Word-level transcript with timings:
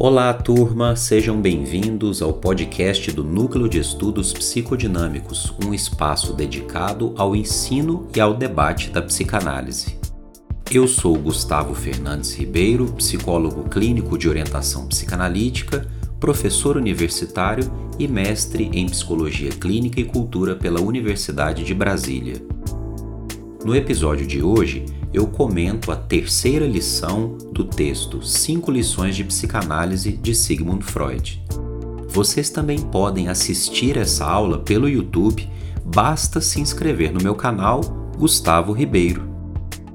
Olá, 0.00 0.32
turma, 0.32 0.94
sejam 0.94 1.40
bem-vindos 1.40 2.22
ao 2.22 2.32
podcast 2.32 3.10
do 3.10 3.24
Núcleo 3.24 3.68
de 3.68 3.80
Estudos 3.80 4.32
Psicodinâmicos, 4.32 5.52
um 5.66 5.74
espaço 5.74 6.32
dedicado 6.32 7.12
ao 7.16 7.34
ensino 7.34 8.06
e 8.14 8.20
ao 8.20 8.32
debate 8.32 8.90
da 8.90 9.02
psicanálise. 9.02 9.98
Eu 10.70 10.86
sou 10.86 11.18
Gustavo 11.18 11.74
Fernandes 11.74 12.32
Ribeiro, 12.32 12.86
psicólogo 12.92 13.68
clínico 13.68 14.16
de 14.16 14.28
orientação 14.28 14.86
psicanalítica, 14.86 15.90
professor 16.20 16.76
universitário 16.76 17.68
e 17.98 18.06
mestre 18.06 18.70
em 18.72 18.86
psicologia 18.86 19.50
clínica 19.50 20.00
e 20.00 20.04
cultura 20.04 20.54
pela 20.54 20.80
Universidade 20.80 21.64
de 21.64 21.74
Brasília. 21.74 22.40
No 23.64 23.74
episódio 23.74 24.24
de 24.24 24.40
hoje, 24.40 24.86
eu 25.12 25.26
comento 25.26 25.90
a 25.90 25.96
terceira 25.96 26.66
lição 26.66 27.38
do 27.52 27.64
texto 27.64 28.22
Cinco 28.22 28.70
Lições 28.70 29.16
de 29.16 29.24
Psicanálise 29.24 30.12
de 30.12 30.34
Sigmund 30.34 30.84
Freud. 30.84 31.42
Vocês 32.08 32.50
também 32.50 32.78
podem 32.78 33.28
assistir 33.28 33.96
essa 33.96 34.24
aula 34.24 34.58
pelo 34.58 34.88
YouTube, 34.88 35.48
basta 35.84 36.40
se 36.40 36.60
inscrever 36.60 37.12
no 37.12 37.22
meu 37.22 37.34
canal 37.34 37.80
Gustavo 38.18 38.72
Ribeiro. 38.72 39.28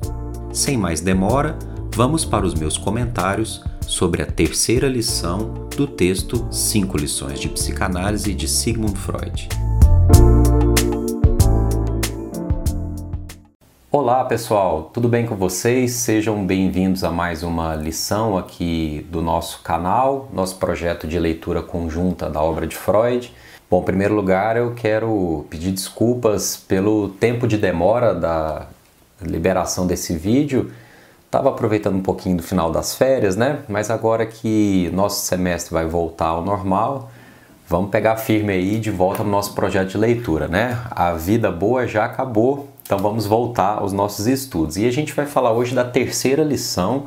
Sem 0.52 0.76
mais 0.76 1.00
demora, 1.00 1.58
vamos 1.92 2.24
para 2.24 2.46
os 2.46 2.54
meus 2.54 2.78
comentários 2.78 3.64
sobre 3.80 4.22
a 4.22 4.26
terceira 4.26 4.86
lição 4.86 5.66
do 5.76 5.88
texto 5.88 6.46
Cinco 6.52 6.96
Lições 6.96 7.40
de 7.40 7.48
Psicanálise 7.48 8.32
de 8.32 8.46
Sigmund 8.46 8.96
Freud. 8.96 9.48
Olá 13.90 14.24
pessoal, 14.24 14.88
tudo 14.92 15.08
bem 15.08 15.26
com 15.26 15.34
vocês? 15.34 15.94
Sejam 15.94 16.46
bem-vindos 16.46 17.02
a 17.02 17.10
mais 17.10 17.42
uma 17.42 17.74
lição 17.74 18.38
aqui 18.38 19.04
do 19.10 19.20
nosso 19.20 19.62
canal, 19.62 20.28
nosso 20.32 20.58
projeto 20.58 21.08
de 21.08 21.18
leitura 21.18 21.60
conjunta 21.60 22.30
da 22.30 22.40
obra 22.40 22.68
de 22.68 22.76
Freud. 22.76 23.32
Bom, 23.70 23.80
em 23.80 23.84
primeiro 23.84 24.14
lugar, 24.14 24.58
eu 24.58 24.74
quero 24.74 25.46
pedir 25.48 25.72
desculpas 25.72 26.54
pelo 26.54 27.08
tempo 27.08 27.48
de 27.48 27.56
demora 27.56 28.14
da 28.14 28.66
liberação 29.22 29.86
desse 29.86 30.16
vídeo. 30.16 30.70
Estava 31.24 31.48
aproveitando 31.48 31.96
um 31.96 32.02
pouquinho 32.02 32.36
do 32.36 32.42
final 32.42 32.70
das 32.70 32.94
férias, 32.94 33.36
né? 33.36 33.60
Mas 33.66 33.90
agora 33.90 34.26
que 34.26 34.90
nosso 34.92 35.24
semestre 35.24 35.72
vai 35.72 35.86
voltar 35.86 36.26
ao 36.26 36.44
normal, 36.44 37.10
vamos 37.66 37.90
pegar 37.90 38.16
firme 38.16 38.52
aí 38.52 38.78
de 38.78 38.90
volta 38.90 39.24
no 39.24 39.30
nosso 39.30 39.54
projeto 39.54 39.88
de 39.92 39.98
leitura, 39.98 40.46
né? 40.46 40.78
A 40.90 41.14
vida 41.14 41.50
boa 41.50 41.86
já 41.86 42.04
acabou, 42.04 42.68
então 42.82 42.98
vamos 42.98 43.24
voltar 43.24 43.78
aos 43.78 43.94
nossos 43.94 44.26
estudos. 44.26 44.76
E 44.76 44.86
a 44.86 44.92
gente 44.92 45.14
vai 45.14 45.24
falar 45.24 45.52
hoje 45.52 45.74
da 45.74 45.84
terceira 45.84 46.44
lição, 46.44 47.06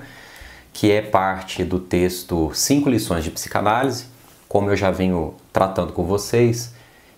que 0.74 0.92
é 0.92 1.04
parte 1.04 1.64
do 1.64 1.80
texto 1.80 2.50
Cinco 2.54 2.90
Lições 2.90 3.24
de 3.24 3.30
Psicanálise 3.30 4.18
como 4.48 4.70
eu 4.70 4.76
já 4.76 4.92
venho 4.92 5.34
tratando 5.58 5.92
com 5.92 6.04
vocês, 6.04 6.72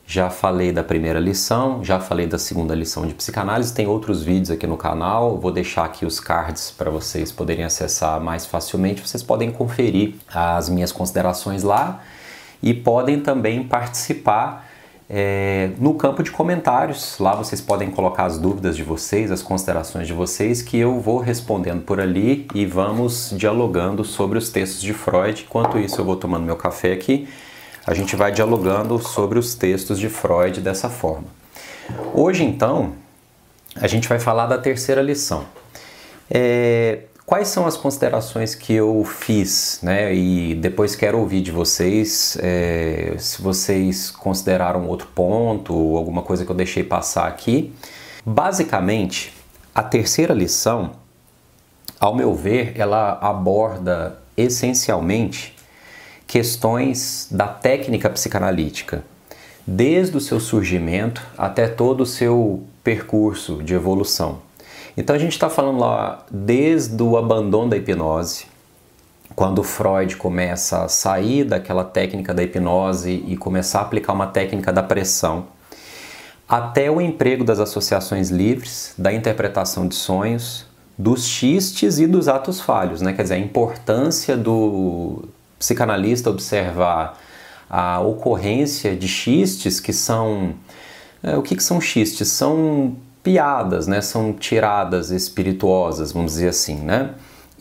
já 0.08 0.30
falei 0.30 0.72
da 0.72 0.82
primeira 0.82 1.20
lição, 1.20 1.84
já 1.84 2.00
falei 2.00 2.26
da 2.26 2.40
segunda 2.40 2.74
lição 2.74 3.06
de 3.06 3.14
psicanálise, 3.14 3.74
tem 3.74 3.86
outros 3.86 4.24
vídeos 4.24 4.50
aqui 4.50 4.66
no 4.66 4.78
canal, 4.78 5.38
vou 5.38 5.52
deixar 5.52 5.84
aqui 5.84 6.06
os 6.06 6.22
cards 6.22 6.72
para 6.72 6.90
vocês 6.90 7.34
poderem 7.34 7.66
acessar 7.66 8.18
mais 8.22 8.46
facilmente. 8.46 9.06
Vocês 9.06 9.22
podem 9.22 9.52
conferir 9.52 10.16
as 10.34 10.70
minhas 10.70 10.94
considerações 10.94 11.64
lá 11.64 12.02
e 12.64 12.74
podem 12.74 13.20
também 13.20 13.62
participar 13.62 14.70
é, 15.10 15.72
no 15.78 15.96
campo 15.96 16.24
de 16.24 16.32
comentários. 16.32 17.20
Lá 17.20 17.36
vocês 17.36 17.60
podem 17.60 17.92
colocar 17.92 18.24
as 18.24 18.38
dúvidas 18.38 18.78
de 18.78 18.84
vocês, 18.84 19.34
as 19.34 19.42
considerações 19.42 20.08
de 20.08 20.14
vocês, 20.14 20.62
que 20.62 20.78
eu 20.78 20.98
vou 21.02 21.20
respondendo 21.20 21.82
por 21.82 22.00
ali 22.00 22.48
e 22.56 22.66
vamos 22.66 23.34
dialogando 23.36 24.06
sobre 24.06 24.38
os 24.38 24.50
textos 24.50 24.82
de 24.82 24.94
Freud. 24.94 25.46
Enquanto 25.46 25.78
isso, 25.78 26.00
eu 26.00 26.06
vou 26.06 26.16
tomando 26.16 26.46
meu 26.46 26.56
café 26.56 26.94
aqui. 26.94 27.28
A 27.86 27.94
gente 27.94 28.16
vai 28.16 28.32
dialogando 28.32 29.00
sobre 29.00 29.40
os 29.40 29.56
textos 29.56 30.00
de 30.00 30.10
Freud 30.10 30.62
dessa 30.62 30.90
forma. 30.90 31.28
Hoje, 32.14 32.44
então, 32.44 32.94
a 33.76 33.88
gente 33.88 34.08
vai 34.08 34.20
falar 34.20 34.46
da 34.48 34.58
terceira 34.58 35.02
lição. 35.02 35.46
É, 36.30 37.00
Quais 37.30 37.50
são 37.50 37.68
as 37.68 37.78
considerações 37.78 38.56
que 38.56 38.74
eu 38.74 39.04
fiz, 39.06 39.82
né? 39.84 40.12
E 40.16 40.56
depois 40.56 40.96
quero 40.96 41.20
ouvir 41.20 41.42
de 41.42 41.52
vocês 41.52 42.36
é, 42.42 43.14
se 43.20 43.40
vocês 43.40 44.10
consideraram 44.10 44.88
outro 44.88 45.08
ponto 45.14 45.72
ou 45.72 45.96
alguma 45.96 46.24
coisa 46.24 46.44
que 46.44 46.50
eu 46.50 46.56
deixei 46.56 46.84
passar 46.84 47.28
aqui. 47.28 47.72
Basicamente, 48.26 49.32
a 49.76 49.84
terceira 49.84 50.34
lição, 50.34 50.94
ao 52.00 52.16
meu 52.16 52.34
ver, 52.34 52.74
ela 52.76 53.20
aborda 53.22 54.18
essencialmente 54.36 55.56
questões 56.30 57.28
da 57.32 57.48
técnica 57.48 58.08
psicanalítica, 58.08 59.04
desde 59.66 60.16
o 60.16 60.22
seu 60.22 60.40
surgimento 60.40 61.26
até 61.36 61.68
todo 61.68 62.02
o 62.02 62.06
seu 62.06 62.64
percurso 62.84 63.64
de 63.64 63.74
evolução. 63.74 64.38
Então 64.96 65.16
a 65.16 65.20
gente 65.20 65.32
está 65.32 65.50
falando 65.50 65.80
lá 65.80 66.24
desde 66.30 67.02
o 67.02 67.18
abandono 67.18 67.72
da 67.72 67.78
hipnose, 67.78 68.46
quando 69.36 69.64
Freud 69.64 70.18
começa 70.18 70.84
a 70.84 70.88
sair 70.88 71.46
daquela 71.46 71.84
técnica 71.84 72.32
da 72.32 72.44
hipnose 72.44 73.24
e 73.28 73.36
começar 73.36 73.80
a 73.80 73.82
aplicar 73.82 74.14
uma 74.14 74.28
técnica 74.28 74.72
da 74.72 74.84
pressão, 74.84 75.48
até 76.48 76.92
o 76.92 77.02
emprego 77.02 77.44
das 77.44 77.60
associações 77.60 78.30
livres, 78.30 78.94
da 78.96 79.12
interpretação 79.12 79.88
de 79.88 79.96
sonhos, 79.96 80.68
dos 80.96 81.26
xistes 81.26 81.98
e 81.98 82.06
dos 82.06 82.28
atos 82.28 82.62
falhos, 82.62 83.02
né? 83.02 83.14
Quer 83.14 83.24
dizer, 83.24 83.36
a 83.36 83.40
importância 83.40 84.38
do 84.38 85.28
psicanalista 85.60 86.30
observar 86.30 87.20
a 87.70 88.00
ocorrência 88.00 88.96
de 88.96 89.08
xistes 89.08 89.80
que 89.80 89.94
são 89.94 90.56
é, 91.22 91.36
o 91.36 91.42
que, 91.42 91.56
que 91.56 91.64
são 91.64 91.80
xistes? 91.82 92.30
São 92.30 92.96
piadas, 93.22 93.88
né? 93.88 94.02
São 94.02 94.34
tiradas 94.34 95.12
espirituosas, 95.12 96.12
vamos 96.12 96.34
dizer 96.34 96.50
assim, 96.50 96.76
né? 96.76 97.12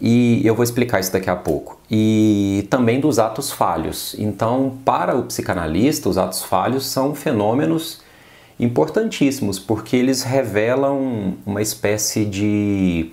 E 0.00 0.47
eu 0.47 0.54
vou 0.54 0.62
explicar 0.62 1.00
isso 1.00 1.12
daqui 1.12 1.28
a 1.28 1.34
pouco. 1.34 1.78
E 1.91 2.66
também 2.70 3.00
dos 3.00 3.19
atos 3.19 3.50
falhos. 3.50 4.15
Então, 4.16 4.78
para 4.84 5.16
o 5.16 5.25
psicanalista, 5.25 6.09
os 6.09 6.16
atos 6.16 6.42
falhos 6.42 6.86
são 6.86 7.15
fenômenos 7.15 8.00
importantíssimos, 8.60 9.59
porque 9.59 9.97
eles 9.97 10.22
revelam 10.22 11.34
uma 11.44 11.60
espécie 11.60 12.25
de 12.25 13.10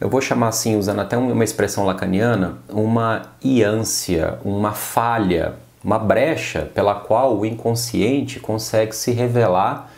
eu 0.00 0.08
vou 0.08 0.20
chamar 0.20 0.48
assim, 0.48 0.76
usando 0.76 1.00
até 1.00 1.16
uma 1.16 1.44
expressão 1.44 1.84
lacaniana, 1.84 2.58
uma 2.70 3.22
iância, 3.44 4.38
uma 4.42 4.72
falha, 4.72 5.54
uma 5.84 5.98
brecha 5.98 6.70
pela 6.74 6.94
qual 6.94 7.38
o 7.38 7.44
inconsciente 7.44 8.40
consegue 8.40 8.96
se 8.96 9.12
revelar 9.12 9.90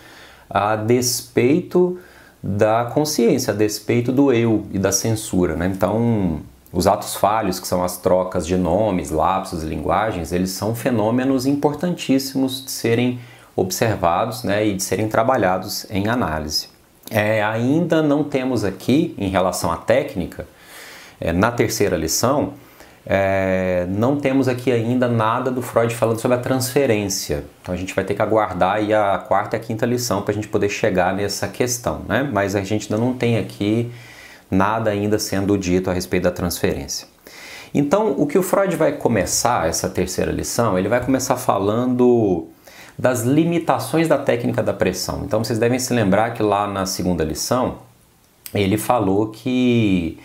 a 0.51 0.75
despeito 0.75 1.99
da 2.43 2.91
consciência, 2.93 3.55
a 3.55 3.57
despeito 3.57 4.11
do 4.11 4.33
eu 4.33 4.67
e 4.73 4.79
da 4.79 4.91
censura. 4.91 5.55
Né? 5.55 5.71
Então, 5.73 6.41
os 6.73 6.89
atos 6.89 7.15
falhos, 7.15 7.61
que 7.61 7.69
são 7.69 7.85
as 7.85 7.97
trocas 7.97 8.45
de 8.45 8.57
nomes, 8.57 9.11
lapsos 9.11 9.63
linguagens, 9.63 10.33
eles 10.33 10.51
são 10.51 10.75
fenômenos 10.75 11.47
importantíssimos 11.47 12.65
de 12.65 12.73
serem 12.73 13.21
observados 13.55 14.43
né, 14.43 14.67
e 14.67 14.75
de 14.75 14.83
serem 14.83 15.09
trabalhados 15.09 15.87
em 15.91 16.09
análise. 16.09 16.72
É, 17.15 17.43
ainda 17.43 18.03
não 18.03 18.25
temos 18.25 18.65
aqui, 18.65 19.15
em 19.19 19.29
relação 19.29 19.71
à 19.71 19.77
técnica, 19.77 20.47
é, 21.21 21.31
na 21.31 21.53
terceira 21.53 21.95
lição, 21.95 22.55
é, 23.05 23.85
não 23.91 24.17
temos 24.17 24.49
aqui 24.49 24.73
ainda 24.73 25.09
nada 25.09 25.51
do 25.51 25.61
Freud 25.61 25.95
falando 25.95 26.19
sobre 26.19 26.39
a 26.39 26.41
transferência. 26.41 27.45
Então 27.61 27.75
a 27.75 27.77
gente 27.77 27.95
vai 27.95 28.03
ter 28.03 28.15
que 28.15 28.23
aguardar 28.23 28.77
aí 28.77 28.95
a 28.95 29.19
quarta 29.19 29.57
e 29.57 29.59
a 29.59 29.61
quinta 29.61 29.85
lição 29.85 30.23
para 30.23 30.33
a 30.33 30.35
gente 30.35 30.49
poder 30.49 30.71
chegar 30.71 31.15
nessa 31.15 31.47
questão, 31.49 32.01
né? 32.09 32.27
Mas 32.33 32.57
a 32.57 32.63
gente 32.63 32.91
ainda 32.91 33.05
não 33.05 33.13
tem 33.13 33.39
aqui 33.39 33.93
nada 34.51 34.91
ainda 34.91 35.19
sendo 35.19 35.59
dito 35.59 35.91
a 35.91 35.93
respeito 35.93 36.23
da 36.23 36.31
transferência. 36.31 37.07
Então, 37.75 38.15
o 38.17 38.27
que 38.27 38.39
o 38.39 38.43
Freud 38.43 38.75
vai 38.77 38.93
começar 38.93 39.69
essa 39.69 39.89
terceira 39.89 40.33
lição, 40.33 40.79
ele 40.79 40.89
vai 40.89 41.05
começar 41.05 41.37
falando 41.37 42.49
das 43.03 43.23
limitações 43.25 44.07
da 44.07 44.17
técnica 44.17 44.63
da 44.63 44.73
pressão. 44.73 45.25
Então, 45.25 45.43
vocês 45.43 45.59
devem 45.59 45.77
se 45.77 45.93
lembrar 45.93 46.35
que 46.35 46.41
lá 46.43 46.69
na 46.69 46.87
segunda 46.87 47.25
lição 47.25 47.79
ele 48.55 48.79
falou 48.79 49.27
que 49.27 50.21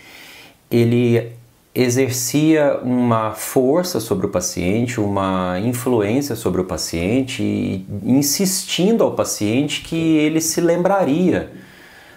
ele 0.70 1.32
exercia 1.74 2.78
uma 2.80 3.32
força 3.32 3.98
sobre 3.98 4.26
o 4.26 4.28
paciente, 4.28 5.00
uma 5.00 5.58
influência 5.58 6.36
sobre 6.36 6.60
o 6.60 6.64
paciente, 6.64 7.84
insistindo 8.04 9.02
ao 9.02 9.12
paciente 9.12 9.82
que 9.82 9.96
ele 9.96 10.40
se 10.40 10.60
lembraria 10.60 11.50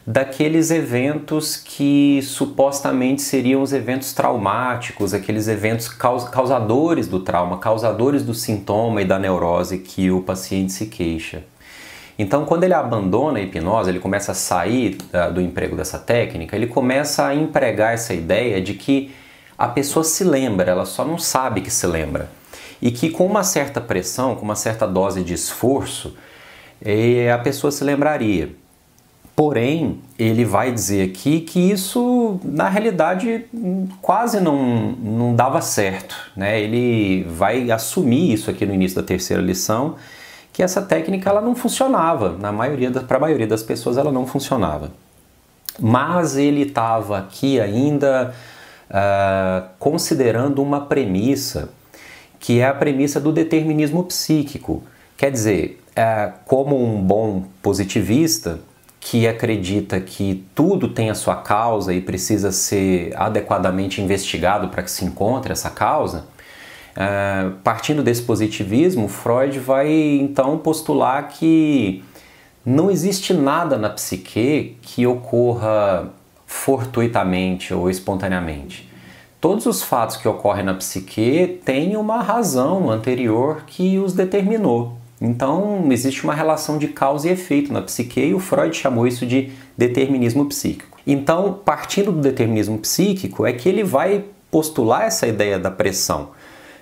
daqueles 0.06 0.72
eventos 0.72 1.56
que 1.56 2.22
supostamente 2.24 3.22
seriam 3.22 3.62
os 3.62 3.72
eventos 3.72 4.14
traumáticos, 4.14 5.14
aqueles 5.14 5.48
eventos 5.48 5.88
causadores 5.88 7.08
do 7.08 7.20
trauma, 7.20 7.58
causadores 7.58 8.24
do 8.24 8.34
sintoma 8.34 9.02
e 9.02 9.06
da 9.06 9.20
neurose 9.20 9.78
que 9.78 10.10
o 10.10 10.22
paciente 10.22 10.74
se 10.74 10.88
queixa. 10.88 11.44
Então, 12.18 12.46
quando 12.46 12.64
ele 12.64 12.74
abandona 12.74 13.40
a 13.40 13.42
hipnose, 13.42 13.90
ele 13.90 14.00
começa 14.00 14.32
a 14.32 14.36
sair 14.36 14.98
do 15.34 15.42
emprego 15.42 15.76
dessa 15.76 15.98
técnica, 15.98 16.56
ele 16.56 16.68
começa 16.68 17.26
a 17.26 17.36
empregar 17.36 17.94
essa 17.94 18.14
ideia 18.14 18.62
de 18.62 18.74
que 18.74 19.12
a 19.58 19.68
pessoa 19.68 20.04
se 20.04 20.24
lembra, 20.24 20.72
ela 20.72 20.86
só 20.86 21.06
não 21.06 21.18
sabe 21.18 21.62
que 21.62 21.72
se 21.72 21.86
lembra. 21.86 22.30
E 22.82 22.90
que 22.90 23.12
com 23.12 23.26
uma 23.26 23.44
certa 23.44 23.80
pressão, 23.80 24.36
com 24.36 24.44
uma 24.44 24.56
certa 24.56 24.88
dose 24.88 25.24
de 25.24 25.36
esforço, 25.36 26.16
eh, 26.84 27.32
a 27.32 27.38
pessoa 27.38 27.72
se 27.72 27.84
lembraria. 27.84 28.61
Porém, 29.42 30.00
ele 30.20 30.46
vai 30.46 30.72
dizer 30.72 31.10
aqui 31.10 31.40
que 31.40 31.72
isso, 31.72 32.40
na 32.44 32.70
realidade, 32.70 33.48
quase 34.00 34.40
não, 34.40 34.92
não 34.92 35.36
dava 35.36 35.60
certo. 35.62 36.16
Né? 36.38 36.62
Ele 36.62 37.24
vai 37.24 37.72
assumir 37.72 38.34
isso 38.34 38.52
aqui 38.52 38.68
no 38.68 38.74
início 38.76 39.02
da 39.02 39.02
terceira 39.02 39.42
lição, 39.42 39.96
que 40.54 40.62
essa 40.62 40.80
técnica 40.80 41.28
ela 41.28 41.42
não 41.42 41.56
funcionava. 41.56 42.38
Na 42.38 42.52
maioria 42.52 42.92
para 42.92 43.18
a 43.18 43.20
maioria 43.20 43.48
das 43.48 43.64
pessoas 43.64 43.98
ela 43.98 44.12
não 44.12 44.28
funcionava. 44.28 44.92
Mas 45.80 46.38
ele 46.38 46.62
estava 46.62 47.18
aqui 47.18 47.60
ainda 47.60 48.36
uh, 48.92 49.70
considerando 49.80 50.62
uma 50.62 50.82
premissa, 50.82 51.70
que 52.40 52.60
é 52.60 52.68
a 52.68 52.76
premissa 52.76 53.20
do 53.20 53.32
determinismo 53.32 54.04
psíquico. 54.04 54.84
Quer 55.18 55.32
dizer, 55.32 55.82
uh, 55.98 56.32
como 56.46 56.80
um 56.80 57.02
bom 57.02 57.46
positivista, 57.60 58.60
que 59.02 59.28
acredita 59.28 60.00
que 60.00 60.46
tudo 60.54 60.88
tem 60.88 61.10
a 61.10 61.16
sua 61.16 61.36
causa 61.36 61.92
e 61.92 62.00
precisa 62.00 62.52
ser 62.52 63.12
adequadamente 63.18 64.00
investigado 64.00 64.70
para 64.70 64.84
que 64.84 64.92
se 64.92 65.04
encontre 65.04 65.52
essa 65.52 65.72
causa, 65.72 66.28
uh, 66.96 67.52
partindo 67.64 68.04
desse 68.04 68.22
positivismo, 68.22 69.08
Freud 69.08 69.58
vai 69.60 69.92
então 69.92 70.60
postular 70.60 71.28
que 71.30 72.04
não 72.64 72.92
existe 72.92 73.34
nada 73.34 73.76
na 73.76 73.90
psique 73.90 74.78
que 74.84 75.08
ocorra 75.08 76.14
fortuitamente 76.46 77.74
ou 77.74 77.90
espontaneamente. 77.90 78.88
Todos 79.42 79.66
os 79.66 79.82
fatos 79.82 80.18
que 80.18 80.28
ocorrem 80.28 80.64
na 80.64 80.76
psique 80.76 81.60
têm 81.66 81.98
uma 81.98 82.22
razão 82.22 82.92
anterior 82.92 83.64
que 83.66 83.98
os 83.98 84.14
determinou. 84.14 85.01
Então, 85.22 85.88
existe 85.92 86.24
uma 86.24 86.34
relação 86.34 86.80
de 86.80 86.88
causa 86.88 87.30
e 87.30 87.32
efeito 87.32 87.72
na 87.72 87.82
psique 87.82 88.20
e 88.20 88.34
o 88.34 88.40
Freud 88.40 88.76
chamou 88.76 89.06
isso 89.06 89.24
de 89.24 89.52
determinismo 89.78 90.46
psíquico. 90.46 90.98
Então, 91.06 91.60
partindo 91.64 92.12
do 92.12 92.20
determinismo 92.20 92.80
psíquico, 92.80 93.46
é 93.46 93.54
que 93.54 93.70
ele 93.70 93.84
vai 93.84 94.26
postular 94.50 95.04
essa 95.04 95.28
ideia 95.28 95.60
da 95.60 95.70
pressão. 95.70 96.30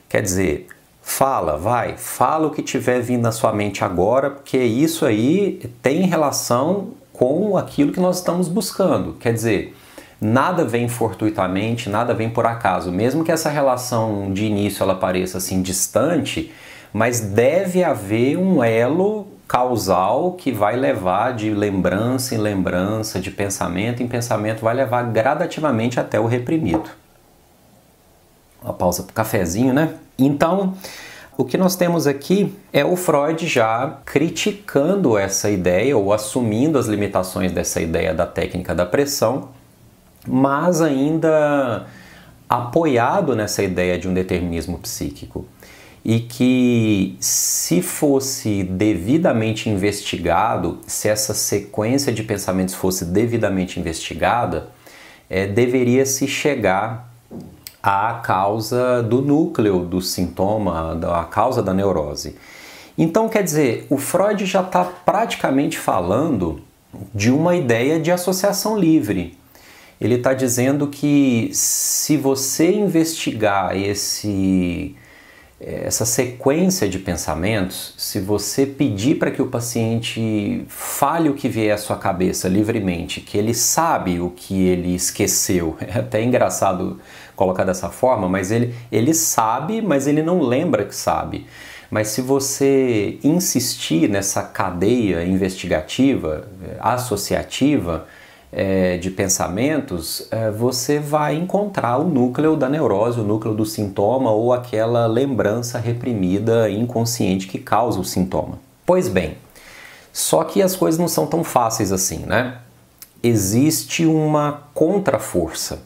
Quer 0.07 0.21
dizer, 0.21 0.67
fala, 1.01 1.57
vai, 1.57 1.95
fala 1.97 2.47
o 2.47 2.51
que 2.51 2.61
tiver 2.61 3.01
vindo 3.01 3.21
na 3.21 3.31
sua 3.31 3.51
mente 3.51 3.83
agora, 3.83 4.29
porque 4.29 4.57
isso 4.57 5.05
aí 5.05 5.59
tem 5.81 6.03
relação 6.03 6.91
com 7.11 7.57
aquilo 7.57 7.91
que 7.91 7.99
nós 7.99 8.17
estamos 8.17 8.47
buscando. 8.47 9.13
Quer 9.13 9.33
dizer, 9.33 9.75
nada 10.21 10.63
vem 10.63 10.87
fortuitamente, 10.87 11.89
nada 11.89 12.13
vem 12.13 12.29
por 12.29 12.45
acaso. 12.45 12.91
Mesmo 12.91 13.23
que 13.23 13.31
essa 13.31 13.49
relação 13.49 14.31
de 14.31 14.45
início 14.45 14.83
ela 14.83 14.95
pareça 14.95 15.37
assim 15.37 15.61
distante, 15.61 16.51
mas 16.93 17.19
deve 17.19 17.83
haver 17.83 18.37
um 18.37 18.63
elo 18.63 19.27
causal 19.47 20.33
que 20.33 20.51
vai 20.51 20.75
levar 20.75 21.33
de 21.33 21.49
lembrança 21.49 22.35
em 22.35 22.37
lembrança, 22.37 23.19
de 23.19 23.31
pensamento 23.31 24.03
em 24.03 24.07
pensamento, 24.07 24.61
vai 24.61 24.75
levar 24.75 25.03
gradativamente 25.03 25.99
até 25.99 26.19
o 26.19 26.27
reprimido. 26.27 26.89
Uma 28.61 28.73
pausa 28.73 29.03
para 29.03 29.11
o 29.11 29.13
cafezinho, 29.13 29.73
né? 29.73 29.95
Então, 30.17 30.75
o 31.37 31.45
que 31.45 31.57
nós 31.57 31.75
temos 31.75 32.05
aqui 32.05 32.53
é 32.73 32.83
o 32.83 32.95
Freud 32.95 33.47
já 33.47 33.99
criticando 34.05 35.17
essa 35.17 35.49
ideia 35.49 35.97
ou 35.97 36.11
assumindo 36.11 36.77
as 36.77 36.85
limitações 36.85 37.51
dessa 37.51 37.81
ideia 37.81 38.13
da 38.13 38.27
técnica 38.27 38.75
da 38.75 38.85
pressão, 38.85 39.49
mas 40.27 40.81
ainda 40.81 41.87
apoiado 42.47 43.35
nessa 43.35 43.63
ideia 43.63 43.97
de 43.97 44.07
um 44.07 44.13
determinismo 44.13 44.77
psíquico 44.79 45.45
e 46.03 46.19
que, 46.19 47.17
se 47.19 47.81
fosse 47.81 48.63
devidamente 48.63 49.69
investigado, 49.69 50.79
se 50.87 51.09
essa 51.09 51.33
sequência 51.33 52.11
de 52.11 52.23
pensamentos 52.23 52.73
fosse 52.73 53.05
devidamente 53.05 53.79
investigada, 53.79 54.69
é, 55.29 55.45
deveria 55.45 56.05
se 56.05 56.27
chegar 56.27 57.11
à 57.83 58.21
causa 58.23 59.03
do 59.03 59.21
núcleo 59.21 59.85
do 59.85 60.01
sintoma, 60.01 60.99
à 61.19 61.23
causa 61.25 61.61
da 61.61 61.73
neurose. 61.73 62.35
Então, 62.97 63.29
quer 63.29 63.43
dizer, 63.43 63.87
o 63.89 63.97
Freud 63.97 64.45
já 64.45 64.61
está 64.61 64.83
praticamente 64.83 65.77
falando 65.77 66.61
de 67.13 67.31
uma 67.31 67.55
ideia 67.55 67.99
de 67.99 68.11
associação 68.11 68.77
livre. 68.77 69.37
Ele 70.01 70.15
está 70.15 70.33
dizendo 70.33 70.87
que 70.87 71.49
se 71.53 72.17
você 72.17 72.71
investigar 72.71 73.77
esse 73.77 74.95
essa 75.59 76.05
sequência 76.05 76.87
de 76.87 76.97
pensamentos, 76.97 77.93
se 77.97 78.19
você 78.19 78.65
pedir 78.65 79.15
para 79.15 79.29
que 79.29 79.41
o 79.41 79.47
paciente 79.47 80.63
fale 80.69 81.27
o 81.29 81.33
que 81.33 81.49
vier 81.49 81.73
à 81.73 81.77
sua 81.77 81.97
cabeça 81.97 82.47
livremente, 82.47 83.19
que 83.19 83.37
ele 83.37 83.53
sabe 83.53 84.21
o 84.21 84.29
que 84.29 84.67
ele 84.67 84.95
esqueceu, 84.95 85.75
é 85.85 85.99
até 85.99 86.23
engraçado 86.23 86.99
colocar 87.35 87.65
dessa 87.65 87.89
forma, 87.89 88.29
mas 88.29 88.51
ele, 88.51 88.73
ele 88.89 89.13
sabe, 89.13 89.81
mas 89.81 90.07
ele 90.07 90.23
não 90.23 90.41
lembra 90.41 90.85
que 90.85 90.95
sabe. 90.95 91.45
Mas 91.91 92.09
se 92.09 92.21
você 92.21 93.17
insistir 93.23 94.07
nessa 94.07 94.43
cadeia 94.43 95.25
investigativa, 95.25 96.47
associativa, 96.79 98.07
é, 98.51 98.97
de 98.97 99.11
pensamentos, 99.11 100.27
é, 100.31 100.49
você 100.49 100.99
vai 100.99 101.35
encontrar 101.35 101.97
o 101.97 102.03
núcleo 102.03 102.55
da 102.55 102.67
neurose, 102.67 103.19
o 103.19 103.23
núcleo 103.23 103.53
do 103.53 103.65
sintoma 103.65 104.31
ou 104.31 104.51
aquela 104.51 105.05
lembrança 105.05 105.77
reprimida 105.77 106.69
inconsciente 106.69 107.47
que 107.47 107.59
causa 107.59 107.99
o 107.99 108.03
sintoma. 108.03 108.59
Pois 108.85 109.07
bem, 109.07 109.37
só 110.11 110.43
que 110.43 110.61
as 110.61 110.75
coisas 110.75 110.99
não 110.99 111.07
são 111.07 111.27
tão 111.27 111.43
fáceis 111.43 111.91
assim, 111.91 112.19
né? 112.19 112.57
Existe 113.21 114.05
uma 114.05 114.63
contraforça 114.73 115.83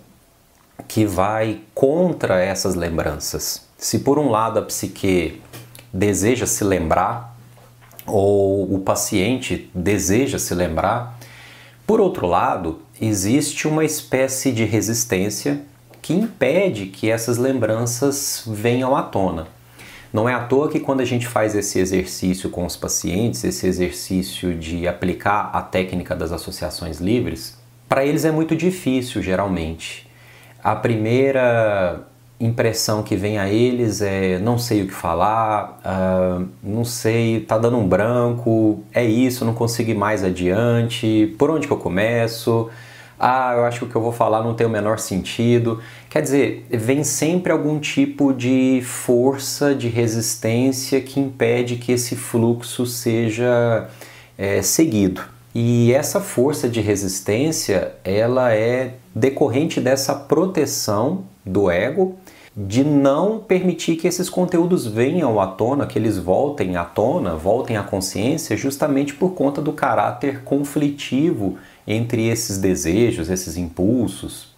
que 0.88 1.05
vai 1.05 1.62
contra 1.74 2.39
essas 2.39 2.75
lembranças. 2.75 3.67
Se 3.77 4.00
por 4.00 4.17
um 4.17 4.29
lado 4.29 4.60
a 4.60 4.62
psique 4.62 5.41
deseja 5.91 6.46
se 6.46 6.63
lembrar, 6.63 7.36
ou 8.05 8.74
o 8.74 8.79
paciente 8.79 9.70
deseja 9.74 10.38
se 10.38 10.53
lembrar, 10.53 11.12
por 11.86 12.00
outro 12.00 12.28
lado, 12.28 12.82
existe 13.00 13.68
uma 13.68 13.84
espécie 13.84 14.52
de 14.52 14.63
resistência 14.63 15.62
que 16.02 16.13
impede 16.13 16.88
que 16.88 17.10
essas 17.10 17.38
lembranças 17.38 18.44
venham 18.48 18.96
à 18.96 19.04
tona. 19.04 19.48
Não 20.12 20.30
é 20.30 20.34
à 20.34 20.44
toa 20.44 20.70
que 20.70 20.80
quando 20.80 21.02
a 21.02 21.06
gente 21.06 21.28
faz 21.28 21.56
esse 21.56 21.80
exercício 21.80 22.50
com 22.50 22.66
os 22.66 22.75
pacientes, 22.75 23.44
esse 23.44 23.66
exercício 23.66 24.54
de 24.54 24.88
aplicar 24.88 25.50
a 25.54 25.62
técnica 25.62 26.16
das 26.16 26.32
associações 26.32 27.00
livres, 27.00 27.58
para 27.90 28.06
eles 28.06 28.24
é 28.24 28.32
muito 28.32 28.56
difícil, 28.56 29.22
geralmente. 29.22 30.08
A 30.63 30.75
primeira 30.75 32.04
impressão 32.45 33.03
que 33.03 33.15
vem 33.15 33.38
a 33.38 33.50
eles 33.50 34.01
é 34.01 34.38
não 34.39 34.57
sei 34.57 34.83
o 34.83 34.88
que 34.88 34.93
falar, 34.93 35.79
uh, 35.85 36.45
não 36.62 36.83
sei, 36.83 37.41
tá 37.41 37.57
dando 37.57 37.77
um 37.77 37.88
branco, 37.88 38.83
é 38.93 39.03
isso, 39.03 39.45
não 39.45 39.53
consigo 39.53 39.91
ir 39.91 39.95
mais 39.95 40.23
adiante, 40.23 41.33
por 41.38 41.50
onde 41.50 41.67
que 41.67 41.73
eu 41.73 41.77
começo? 41.77 42.69
Ah, 43.19 43.53
eu 43.55 43.63
acho 43.63 43.79
que 43.79 43.85
o 43.85 43.88
que 43.88 43.95
eu 43.95 44.01
vou 44.01 44.12
falar 44.12 44.43
não 44.43 44.53
tem 44.53 44.67
o 44.67 44.69
menor 44.69 45.00
sentido. 45.00 45.81
Quer 46.09 46.21
dizer, 46.21 46.65
vem 46.69 47.03
sempre 47.05 47.51
algum 47.53 47.79
tipo 47.79 48.33
de 48.33 48.81
força, 48.83 49.73
de 49.73 49.88
resistência 49.88 51.00
que 51.00 51.19
impede 51.19 51.77
que 51.77 51.93
esse 51.93 52.17
fluxo 52.17 52.85
seja 52.85 53.88
é, 54.38 54.62
seguido. 54.62 55.21
E 55.55 55.93
essa 55.93 56.19
força 56.19 56.67
de 56.67 56.81
resistência, 56.81 57.93
ela 58.03 58.53
é 58.53 58.95
decorrente 59.15 59.79
dessa 59.79 60.13
proteção 60.15 61.25
do 61.45 61.69
ego 61.69 62.17
de 62.55 62.83
não 62.83 63.39
permitir 63.39 63.95
que 63.95 64.07
esses 64.07 64.29
conteúdos 64.29 64.86
venham 64.86 65.39
à 65.39 65.48
tona, 65.48 65.88
que 65.88 65.98
eles 65.98 66.19
voltem 66.19 66.75
à 66.75 66.83
tona, 66.83 67.36
voltem 67.36 67.77
à 67.77 67.83
consciência, 67.83 68.55
justamente 68.55 69.15
por 69.15 69.31
conta 69.31 69.60
do 69.60 69.74
caráter 69.74 70.43
conflitivo 70.43 71.57
entre 71.88 72.27
esses 72.27 72.60
desejos, 72.60 73.29
esses 73.29 73.57
impulsos, 73.57 74.53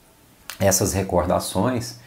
essas 0.59 0.93
recordações 0.93 1.99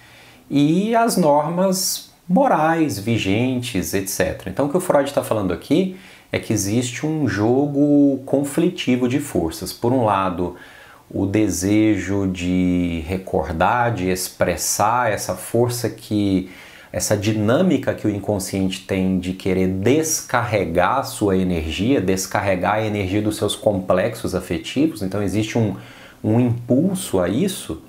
e 0.51 0.95
as 0.95 1.17
normas 1.17 2.11
morais 2.29 2.99
vigentes, 2.99 3.95
etc. 3.95 4.47
Então, 4.47 4.67
o 4.67 4.69
que 4.69 4.77
o 4.77 4.81
Freud 4.81 5.09
está 5.09 5.23
falando 5.23 5.53
aqui 5.53 5.97
é 6.31 6.39
que 6.39 6.53
existe 6.53 7.07
um 7.07 7.27
jogo 7.27 8.21
conflitivo 8.27 9.09
de 9.09 9.19
forças. 9.19 9.73
Por 9.73 9.93
um 9.93 10.05
lado, 10.05 10.57
o 11.11 11.25
desejo 11.25 12.27
de 12.27 13.03
recordar, 13.07 13.95
de 13.95 14.09
expressar 14.09 15.11
essa 15.11 15.35
força 15.35 15.89
que 15.89 16.51
essa 16.93 17.17
dinâmica 17.17 17.95
que 17.95 18.07
o 18.07 18.11
inconsciente 18.11 18.87
tem 18.87 19.19
de 19.19 19.35
querer 19.35 19.69
descarregar 19.69 21.05
sua 21.05 21.37
energia, 21.37 22.01
descarregar 22.01 22.75
a 22.75 22.83
energia 22.83 23.21
dos 23.21 23.37
seus 23.37 23.55
complexos 23.55 24.35
afetivos, 24.35 25.03
então 25.03 25.23
existe 25.23 25.59
um, 25.59 25.77
um 26.25 26.41
impulso 26.41 27.21
a 27.21 27.29
isso, 27.29 27.83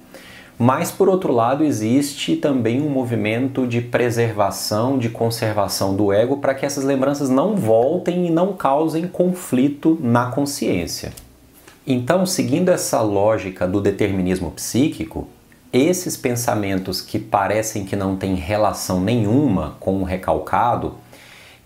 mas 0.58 0.92
por 0.92 1.08
outro 1.08 1.32
lado 1.32 1.64
existe 1.64 2.36
também 2.36 2.82
um 2.82 2.90
movimento 2.90 3.66
de 3.66 3.80
preservação, 3.80 4.98
de 4.98 5.10
conservação 5.10 5.96
do 5.96 6.12
ego 6.12 6.38
para 6.38 6.54
que 6.54 6.66
essas 6.66 6.84
lembranças 6.84 7.30
não 7.30 7.56
voltem 7.56 8.28
e 8.28 8.30
não 8.30 8.52
causem 8.52 9.08
conflito 9.08 9.98
na 10.02 10.26
consciência. 10.26 11.14
Então, 11.92 12.24
seguindo 12.24 12.70
essa 12.70 13.02
lógica 13.02 13.68
do 13.68 13.82
determinismo 13.82 14.52
psíquico, 14.52 15.28
esses 15.74 16.16
pensamentos 16.16 17.02
que 17.02 17.18
parecem 17.18 17.84
que 17.84 17.96
não 17.96 18.16
têm 18.16 18.36
relação 18.36 19.02
nenhuma 19.02 19.76
com 19.80 20.00
o 20.00 20.04
recalcado, 20.04 20.94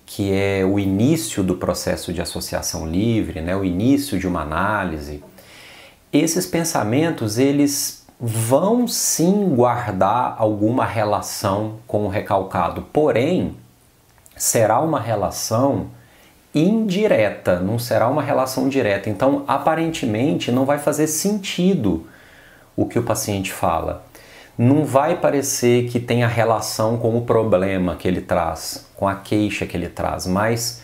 que 0.05 0.31
é 0.31 0.63
o 0.63 0.79
início 0.79 1.43
do 1.43 1.57
processo 1.57 2.13
de 2.13 2.21
associação 2.21 2.87
livre, 2.87 3.41
né, 3.41 3.53
o 3.53 3.65
início 3.65 4.17
de 4.17 4.25
uma 4.25 4.43
análise, 4.43 5.21
esses 6.13 6.45
pensamentos 6.45 7.37
eles 7.37 8.05
vão 8.17 8.87
sim 8.87 9.49
guardar 9.53 10.35
alguma 10.37 10.85
relação 10.85 11.79
com 11.85 12.05
o 12.05 12.07
recalcado, 12.07 12.83
porém 12.93 13.57
será 14.37 14.79
uma 14.79 15.01
relação 15.01 15.87
indireta, 16.53 17.59
não 17.59 17.79
será 17.79 18.07
uma 18.07 18.21
relação 18.21 18.69
direta. 18.69 19.09
Então, 19.09 19.43
aparentemente, 19.47 20.51
não 20.51 20.65
vai 20.65 20.77
fazer 20.77 21.07
sentido 21.07 22.07
o 22.75 22.85
que 22.85 22.99
o 22.99 23.03
paciente 23.03 23.51
fala. 23.51 24.05
Não 24.57 24.85
vai 24.85 25.19
parecer 25.19 25.87
que 25.89 25.99
tenha 25.99 26.27
relação 26.27 26.97
com 26.97 27.17
o 27.17 27.21
problema 27.21 27.95
que 27.95 28.07
ele 28.07 28.21
traz, 28.21 28.87
com 28.95 29.07
a 29.07 29.15
queixa 29.15 29.65
que 29.65 29.75
ele 29.75 29.89
traz, 29.89 30.27
mas 30.27 30.83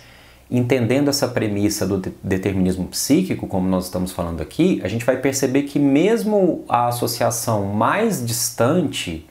entendendo 0.50 1.10
essa 1.10 1.28
premissa 1.28 1.86
do 1.86 1.98
determinismo 2.24 2.88
psíquico, 2.88 3.46
como 3.46 3.70
nós 3.70 3.86
estamos 3.86 4.12
falando 4.12 4.42
aqui, 4.42 4.82
a 4.84 4.88
gente 4.88 5.06
vai 5.06 5.18
perceber 5.18 5.64
que 5.64 5.78
mesmo 5.78 6.66
a 6.68 6.88
associação 6.88 7.66
mais 7.66 8.26
distante 8.26 9.28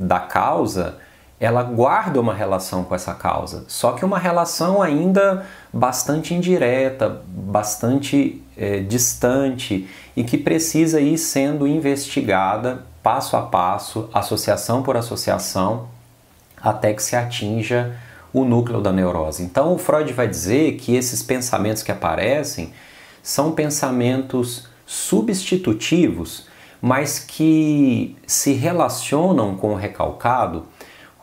da 0.00 0.18
causa, 0.18 0.96
ela 1.42 1.64
guarda 1.64 2.20
uma 2.20 2.32
relação 2.32 2.84
com 2.84 2.94
essa 2.94 3.12
causa, 3.14 3.64
só 3.66 3.94
que 3.94 4.04
uma 4.04 4.16
relação 4.16 4.80
ainda 4.80 5.44
bastante 5.72 6.32
indireta, 6.32 7.20
bastante 7.26 8.40
é, 8.56 8.78
distante 8.78 9.88
e 10.14 10.22
que 10.22 10.38
precisa 10.38 11.00
ir 11.00 11.18
sendo 11.18 11.66
investigada 11.66 12.84
passo 13.02 13.36
a 13.36 13.42
passo, 13.42 14.08
associação 14.14 14.84
por 14.84 14.96
associação, 14.96 15.88
até 16.62 16.94
que 16.94 17.02
se 17.02 17.16
atinja 17.16 17.96
o 18.32 18.44
núcleo 18.44 18.80
da 18.80 18.92
neurose. 18.92 19.42
Então, 19.42 19.74
o 19.74 19.78
Freud 19.78 20.12
vai 20.12 20.28
dizer 20.28 20.76
que 20.76 20.94
esses 20.94 21.24
pensamentos 21.24 21.82
que 21.82 21.90
aparecem 21.90 22.72
são 23.20 23.50
pensamentos 23.50 24.68
substitutivos, 24.86 26.46
mas 26.80 27.18
que 27.18 28.16
se 28.28 28.52
relacionam 28.52 29.56
com 29.56 29.72
o 29.72 29.76
recalcado 29.76 30.66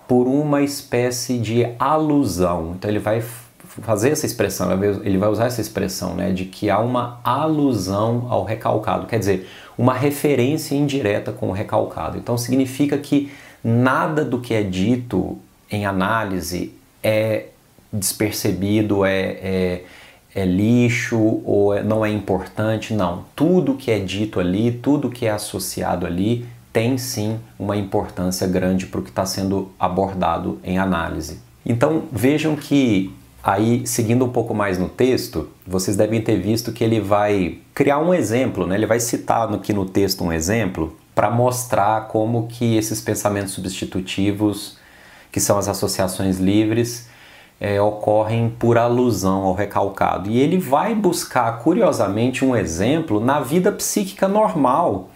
por 0.10 0.28
uma 0.28 0.63
espécie 0.63 1.38
de 1.38 1.68
alusão. 1.78 2.74
Então 2.75 2.89
ele 2.89 2.98
vai 2.98 3.22
fazer 3.84 4.10
essa 4.10 4.25
expressão, 4.25 4.68
ele 5.04 5.20
vai 5.20 5.30
usar 5.30 5.46
essa 5.46 5.62
expressão, 5.62 6.16
né, 6.16 6.32
de 6.32 6.46
que 6.46 6.68
há 6.68 6.80
uma 6.80 7.22
alusão 7.24 8.25
ao 8.28 8.44
recalcado, 8.44 9.06
quer 9.06 9.20
dizer, 9.20 9.48
uma 9.78 9.94
referência 9.94 10.74
indireta 10.74 11.32
com 11.32 11.50
o 11.50 11.51
recalcado. 11.51 12.18
Então 12.18 12.39
significa 12.39 12.98
que 12.98 13.32
nada 13.63 14.25
do 14.25 14.39
que 14.39 14.56
é 14.56 14.63
dito 14.63 15.38
em 15.70 15.86
análise 15.86 16.74
é 17.04 17.46
despercebido, 17.94 19.06
é, 19.06 19.22
é, 19.22 19.84
é 20.34 20.44
lixo 20.44 21.39
ou 21.46 21.72
é, 21.72 21.84
não 21.84 22.04
é 22.04 22.10
importante, 22.10 22.96
não. 22.96 23.25
Tudo 23.36 23.75
que 23.75 23.92
é 23.92 24.00
dito 24.00 24.39
ali, 24.39 24.72
tudo 24.72 25.08
que 25.12 25.28
é 25.28 25.30
associado 25.30 26.08
ali 26.08 26.48
tem 26.80 26.98
sim 26.98 27.38
uma 27.60 27.76
importância 27.76 28.48
grande 28.48 28.86
para 28.86 29.02
o 29.02 29.04
que 29.04 29.10
está 29.10 29.26
sendo 29.26 29.70
abordado 29.78 30.62
em 30.64 30.80
análise. 30.80 31.42
Então 31.66 32.04
vejam 32.10 32.56
que 32.56 33.14
aí, 33.44 33.86
seguindo 33.86 34.24
um 34.24 34.30
pouco 34.30 34.54
mais 34.54 34.78
no 34.78 34.88
texto, 34.88 35.50
vocês 35.68 35.98
devem 35.98 36.22
ter 36.22 36.40
visto 36.40 36.72
que 36.72 36.82
ele 36.82 37.02
vai 37.02 37.58
criar 37.74 38.00
um 38.00 38.14
exemplo, 38.14 38.66
né? 38.66 38.76
ele 38.76 38.86
vai 38.86 39.02
citar 39.02 39.54
aqui 39.54 39.74
no 39.74 39.84
texto 39.84 40.24
um 40.24 40.32
exemplo 40.32 40.96
para 41.14 41.30
mostrar 41.30 42.08
como 42.08 42.48
que 42.48 42.78
esses 42.78 43.02
pensamentos 43.02 43.52
substitutivos, 43.52 44.78
que 45.34 45.42
são 45.42 45.58
as 45.58 45.68
associações 45.68 46.40
livres, 46.40 47.10
é, 47.60 47.82
ocorrem 47.82 48.56
por 48.58 48.78
alusão 48.78 49.42
ao 49.42 49.54
recalcado. 49.54 50.30
E 50.30 50.40
ele 50.40 50.58
vai 50.58 50.96
buscar, 50.96 51.60
curiosamente, 51.60 52.46
um 52.46 52.56
exemplo 52.56 53.20
na 53.20 53.42
vida 53.42 53.70
psíquica 53.70 54.30
normal 54.30 55.10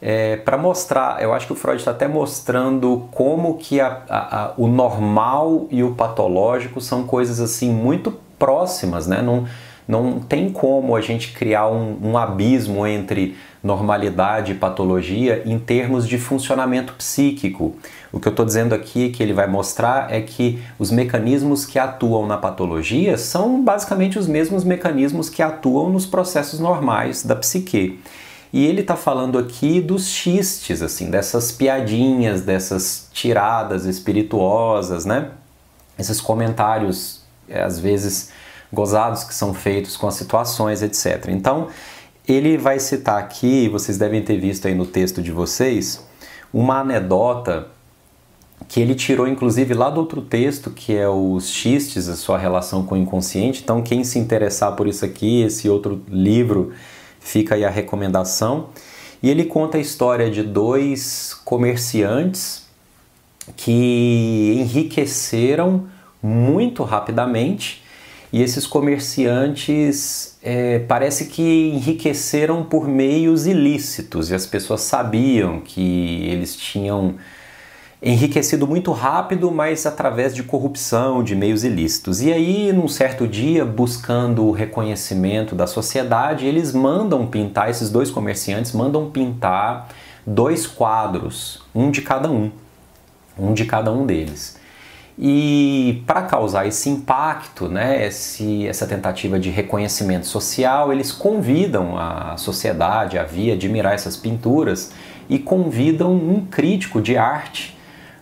é, 0.00 0.36
para 0.36 0.58
mostrar, 0.58 1.22
eu 1.22 1.32
acho 1.32 1.46
que 1.46 1.52
o 1.52 1.56
Freud 1.56 1.78
está 1.78 1.90
até 1.90 2.06
mostrando 2.06 3.08
como 3.12 3.56
que 3.56 3.80
a, 3.80 4.02
a, 4.08 4.44
a, 4.44 4.52
o 4.56 4.68
normal 4.68 5.66
e 5.70 5.82
o 5.82 5.94
patológico 5.94 6.80
são 6.80 7.04
coisas 7.04 7.40
assim 7.40 7.70
muito 7.70 8.12
próximas, 8.38 9.06
né? 9.06 9.22
Não, 9.22 9.46
não 9.88 10.20
tem 10.20 10.50
como 10.50 10.94
a 10.94 11.00
gente 11.00 11.32
criar 11.32 11.68
um, 11.68 11.96
um 12.02 12.18
abismo 12.18 12.86
entre 12.86 13.36
normalidade 13.62 14.52
e 14.52 14.54
patologia 14.54 15.42
em 15.46 15.58
termos 15.58 16.06
de 16.06 16.18
funcionamento 16.18 16.92
psíquico. 16.92 17.74
O 18.12 18.20
que 18.20 18.28
eu 18.28 18.30
estou 18.30 18.44
dizendo 18.44 18.74
aqui 18.74 19.08
que 19.10 19.22
ele 19.22 19.32
vai 19.32 19.46
mostrar 19.46 20.12
é 20.12 20.20
que 20.20 20.62
os 20.78 20.90
mecanismos 20.90 21.64
que 21.64 21.78
atuam 21.78 22.26
na 22.26 22.36
patologia 22.36 23.16
são 23.16 23.62
basicamente 23.62 24.18
os 24.18 24.28
mesmos 24.28 24.62
mecanismos 24.62 25.28
que 25.28 25.42
atuam 25.42 25.88
nos 25.88 26.06
processos 26.06 26.60
normais 26.60 27.24
da 27.24 27.34
psique. 27.34 27.98
E 28.56 28.64
ele 28.64 28.80
está 28.80 28.96
falando 28.96 29.38
aqui 29.38 29.82
dos 29.82 30.08
xistes, 30.08 30.80
assim, 30.80 31.10
dessas 31.10 31.52
piadinhas, 31.52 32.40
dessas 32.40 33.06
tiradas 33.12 33.84
espirituosas, 33.84 35.04
né? 35.04 35.32
Esses 35.98 36.22
comentários, 36.22 37.20
é, 37.46 37.62
às 37.62 37.78
vezes, 37.78 38.30
gozados 38.72 39.24
que 39.24 39.34
são 39.34 39.52
feitos 39.52 39.94
com 39.94 40.08
as 40.08 40.14
situações, 40.14 40.80
etc. 40.80 41.26
Então, 41.28 41.68
ele 42.26 42.56
vai 42.56 42.78
citar 42.78 43.18
aqui, 43.18 43.68
vocês 43.68 43.98
devem 43.98 44.22
ter 44.22 44.38
visto 44.38 44.66
aí 44.66 44.74
no 44.74 44.86
texto 44.86 45.20
de 45.20 45.30
vocês, 45.30 46.02
uma 46.50 46.80
anedota 46.80 47.68
que 48.66 48.80
ele 48.80 48.94
tirou 48.94 49.28
inclusive 49.28 49.74
lá 49.74 49.90
do 49.90 50.00
outro 50.00 50.22
texto, 50.22 50.70
que 50.70 50.96
é 50.96 51.06
os 51.06 51.50
xistes, 51.50 52.08
a 52.08 52.16
sua 52.16 52.38
relação 52.38 52.86
com 52.86 52.94
o 52.94 52.98
inconsciente. 52.98 53.60
Então, 53.62 53.82
quem 53.82 54.02
se 54.02 54.18
interessar 54.18 54.74
por 54.76 54.88
isso 54.88 55.04
aqui, 55.04 55.42
esse 55.42 55.68
outro 55.68 56.02
livro 56.08 56.72
Fica 57.26 57.56
aí 57.56 57.64
a 57.64 57.70
recomendação. 57.70 58.68
E 59.20 59.28
ele 59.28 59.46
conta 59.46 59.78
a 59.78 59.80
história 59.80 60.30
de 60.30 60.44
dois 60.44 61.34
comerciantes 61.44 62.64
que 63.56 64.54
enriqueceram 64.60 65.88
muito 66.22 66.84
rapidamente 66.84 67.82
e 68.32 68.42
esses 68.42 68.64
comerciantes 68.64 70.36
é, 70.40 70.78
parece 70.80 71.26
que 71.26 71.72
enriqueceram 71.74 72.62
por 72.62 72.86
meios 72.86 73.46
ilícitos 73.46 74.30
e 74.30 74.34
as 74.34 74.46
pessoas 74.46 74.82
sabiam 74.82 75.60
que 75.60 76.26
eles 76.28 76.54
tinham 76.54 77.16
enriquecido 78.02 78.66
muito 78.66 78.92
rápido, 78.92 79.50
mas 79.50 79.86
através 79.86 80.34
de 80.34 80.42
corrupção, 80.42 81.22
de 81.22 81.34
meios 81.34 81.64
ilícitos. 81.64 82.20
E 82.20 82.32
aí, 82.32 82.72
num 82.72 82.88
certo 82.88 83.26
dia, 83.26 83.64
buscando 83.64 84.44
o 84.44 84.52
reconhecimento 84.52 85.54
da 85.54 85.66
sociedade, 85.66 86.46
eles 86.46 86.72
mandam 86.72 87.26
pintar, 87.26 87.70
esses 87.70 87.90
dois 87.90 88.10
comerciantes 88.10 88.72
mandam 88.72 89.10
pintar 89.10 89.88
dois 90.26 90.66
quadros, 90.66 91.62
um 91.74 91.90
de 91.90 92.02
cada 92.02 92.30
um, 92.30 92.50
um 93.38 93.54
de 93.54 93.64
cada 93.64 93.90
um 93.92 94.04
deles. 94.04 94.58
E 95.18 96.02
para 96.06 96.22
causar 96.22 96.66
esse 96.66 96.90
impacto, 96.90 97.68
né, 97.68 98.06
esse, 98.06 98.66
essa 98.66 98.86
tentativa 98.86 99.38
de 99.38 99.48
reconhecimento 99.48 100.26
social, 100.26 100.92
eles 100.92 101.10
convidam 101.10 101.96
a 101.98 102.36
sociedade 102.36 103.18
a 103.18 103.24
vir 103.24 103.52
admirar 103.52 103.94
essas 103.94 104.14
pinturas 104.14 104.92
e 105.26 105.38
convidam 105.38 106.12
um 106.12 106.44
crítico 106.44 107.00
de 107.00 107.16
arte 107.16 107.75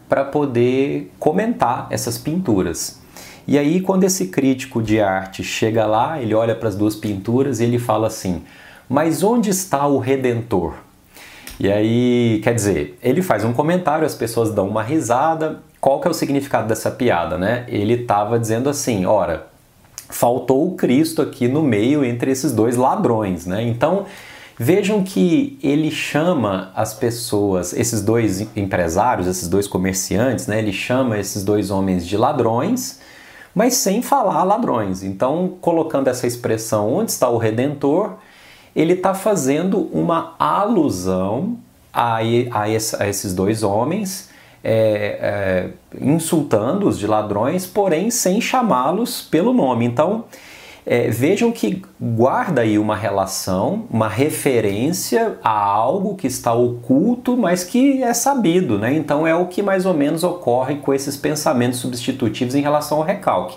para 0.09 0.25
poder 0.25 1.13
comentar 1.19 1.87
essas 1.91 2.19
pinturas. 2.19 3.03
E 3.47 3.59
aí, 3.59 3.81
quando 3.81 4.05
esse 4.05 4.29
crítico 4.29 4.83
de 4.83 5.01
arte 5.01 5.45
chega 5.45 5.85
lá, 5.85 6.21
ele 6.21 6.35
olha 6.35 6.55
para 6.55 6.69
as 6.69 6.77
duas 6.77 6.97
pinturas 6.97 7.61
e 7.61 7.65
ele 7.65 7.79
fala 7.79 8.07
assim: 8.07 8.43
Mas 8.89 9.23
onde 9.23 9.51
está 9.51 9.87
o 9.87 9.99
Redentor? 9.99 10.75
E 11.61 11.71
aí, 11.71 12.41
quer 12.43 12.55
dizer, 12.55 12.99
ele 13.03 13.23
faz 13.23 13.45
um 13.45 13.53
comentário, 13.53 14.05
as 14.05 14.15
pessoas 14.15 14.51
dão 14.51 14.69
uma 14.69 14.83
risada. 14.83 15.61
Qual 15.81 16.01
que 16.01 16.09
é 16.09 16.11
o 16.11 16.15
significado 16.15 16.67
dessa 16.67 16.91
piada, 16.91 17.37
né? 17.37 17.65
Ele 17.69 17.95
estava 17.95 18.39
dizendo 18.39 18.71
assim: 18.71 19.05
ora, 19.05 19.47
faltou 20.09 20.67
o 20.67 20.75
Cristo 20.75 21.21
aqui 21.21 21.47
no 21.47 21.63
meio 21.63 22.05
entre 22.05 22.31
esses 22.31 22.53
dois 22.53 22.77
ladrões, 22.77 23.47
né? 23.47 23.63
Então, 23.63 24.07
vejam 24.59 25.03
que 25.03 25.59
ele 25.63 25.91
chama 25.91 26.71
as 26.75 26.95
pessoas, 26.95 27.73
esses 27.73 28.03
dois 28.03 28.41
empresários, 28.57 29.27
esses 29.27 29.49
dois 29.49 29.67
comerciantes, 29.67 30.47
né? 30.47 30.59
Ele 30.59 30.73
chama 30.73 31.19
esses 31.19 31.45
dois 31.45 31.71
homens 31.71 32.07
de 32.07 32.17
ladrões, 32.17 33.01
mas 33.55 33.75
sem 33.75 34.03
falar 34.03 34.45
ladrões. 34.45 35.03
Então, 35.03 35.55
colocando 35.61 36.09
essa 36.09 36.27
expressão 36.27 36.93
onde 36.93 37.11
está 37.11 37.29
o 37.29 37.39
redentor, 37.39 38.15
ele 38.75 38.95
está 38.95 39.15
fazendo 39.15 39.89
uma 39.93 40.35
alusão 40.39 41.57
a, 41.93 42.17
a, 42.17 42.69
esses 42.69 43.35
dois 43.35 43.63
homens 43.63 44.31
é, 44.65 44.73
é, 44.73 45.71
insultando-os 46.01 46.99
de 46.99 47.07
ladrões, 47.07 47.67
porém 47.67 48.11
sem 48.11 48.41
chamá-los 48.41 49.21
pelo 49.21 49.53
nome. 49.53 49.85
Então, 49.85 50.25
é, 50.87 51.09
vejam 51.09 51.51
que 51.51 51.83
guarda 51.99 52.61
aí 52.61 52.79
uma 52.79 52.95
relação, 52.95 53.87
uma 53.91 54.09
referência 54.09 55.39
a 55.43 55.51
algo 55.51 56.15
que 56.15 56.27
está 56.27 56.53
oculto, 56.53 57.37
mas 57.37 57.65
que 57.65 58.03
é 58.03 58.13
sabido, 58.13 58.79
né? 58.79 58.95
Então 58.95 59.27
é 59.27 59.35
o 59.35 59.47
que 59.47 59.63
mais 59.63 59.87
ou 59.87 59.95
menos 59.95 60.23
ocorre 60.23 60.77
com 60.77 60.93
esses 60.93 61.17
pensamentos 61.17 61.79
substitutivos 61.79 62.55
em 62.55 62.61
relação 62.61 62.99
ao 62.99 63.05
recalque. 63.05 63.57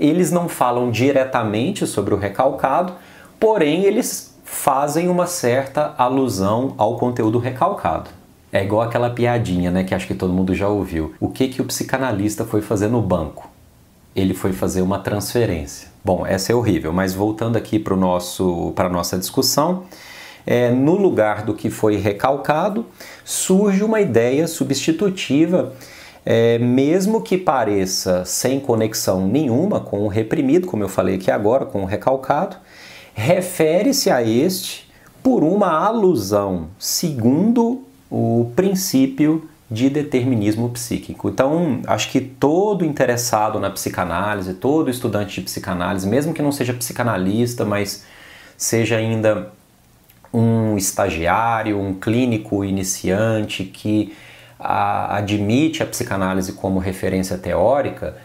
Eles 0.00 0.32
não 0.32 0.48
falam 0.48 0.90
diretamente 0.90 1.86
sobre 1.86 2.14
o 2.14 2.16
recalcado, 2.16 2.94
porém 3.38 3.84
eles 3.84 4.34
fazem 4.42 5.08
uma 5.08 5.26
certa 5.26 5.94
alusão 5.98 6.74
ao 6.78 6.96
conteúdo 6.96 7.38
recalcado. 7.38 8.10
É 8.50 8.62
igual 8.62 8.82
aquela 8.82 9.10
piadinha, 9.10 9.70
né, 9.70 9.84
que 9.84 9.94
acho 9.94 10.06
que 10.06 10.14
todo 10.14 10.32
mundo 10.32 10.54
já 10.54 10.68
ouviu. 10.68 11.14
O 11.20 11.28
que 11.28 11.48
que 11.48 11.60
o 11.60 11.64
psicanalista 11.64 12.44
foi 12.44 12.60
fazer 12.60 12.88
no 12.88 13.00
banco? 13.00 13.51
Ele 14.14 14.34
foi 14.34 14.52
fazer 14.52 14.82
uma 14.82 14.98
transferência. 14.98 15.88
Bom, 16.04 16.26
essa 16.26 16.52
é 16.52 16.54
horrível, 16.54 16.92
mas 16.92 17.14
voltando 17.14 17.56
aqui 17.56 17.78
para 17.78 17.94
para 18.74 18.88
nossa 18.88 19.18
discussão, 19.18 19.84
é, 20.46 20.70
no 20.70 20.96
lugar 20.96 21.44
do 21.44 21.54
que 21.54 21.70
foi 21.70 21.96
recalcado, 21.96 22.86
surge 23.24 23.84
uma 23.84 24.00
ideia 24.00 24.46
substitutiva, 24.48 25.72
é, 26.24 26.58
mesmo 26.58 27.20
que 27.20 27.38
pareça 27.38 28.24
sem 28.24 28.60
conexão 28.60 29.26
nenhuma 29.26 29.80
com 29.80 30.00
o 30.00 30.08
reprimido, 30.08 30.66
como 30.66 30.82
eu 30.82 30.88
falei 30.88 31.16
aqui 31.16 31.30
agora, 31.30 31.64
com 31.64 31.82
o 31.82 31.86
recalcado, 31.86 32.56
refere-se 33.14 34.10
a 34.10 34.22
este 34.22 34.90
por 35.22 35.44
uma 35.44 35.70
alusão, 35.70 36.68
segundo 36.78 37.82
o 38.10 38.50
princípio 38.56 39.48
de 39.72 39.88
determinismo 39.88 40.68
psíquico. 40.68 41.30
Então, 41.30 41.80
acho 41.86 42.10
que 42.10 42.20
todo 42.20 42.84
interessado 42.84 43.58
na 43.58 43.70
psicanálise, 43.70 44.54
todo 44.54 44.90
estudante 44.90 45.40
de 45.40 45.46
psicanálise, 45.46 46.06
mesmo 46.06 46.34
que 46.34 46.42
não 46.42 46.52
seja 46.52 46.74
psicanalista, 46.74 47.64
mas 47.64 48.04
seja 48.56 48.96
ainda 48.96 49.50
um 50.32 50.76
estagiário, 50.76 51.80
um 51.80 51.94
clínico 51.94 52.64
iniciante 52.64 53.64
que 53.64 54.14
a, 54.58 55.16
admite 55.16 55.82
a 55.82 55.86
psicanálise 55.86 56.52
como 56.52 56.78
referência 56.78 57.38
teórica, 57.38 58.16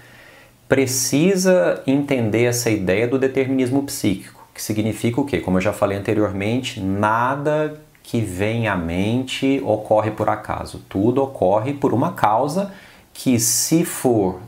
precisa 0.67 1.81
entender 1.87 2.43
essa 2.43 2.69
ideia 2.69 3.07
do 3.07 3.17
determinismo 3.17 3.83
psíquico, 3.83 4.45
que 4.53 4.61
significa 4.61 5.21
o 5.21 5.25
quê? 5.25 5.39
Como 5.39 5.57
eu 5.57 5.61
já 5.61 5.71
falei 5.71 5.97
anteriormente, 5.97 6.81
nada 6.81 7.79
que 8.07 8.21
vem 8.21 8.69
à 8.69 8.75
mente 8.77 9.61
ocorre 9.65 10.11
por 10.11 10.29
acaso. 10.29 10.81
Tudo 10.87 11.21
ocorre 11.21 11.73
por 11.73 11.93
uma 11.93 12.13
causa 12.13 12.71
que, 13.13 13.37
se 13.37 13.83
for 13.83 14.39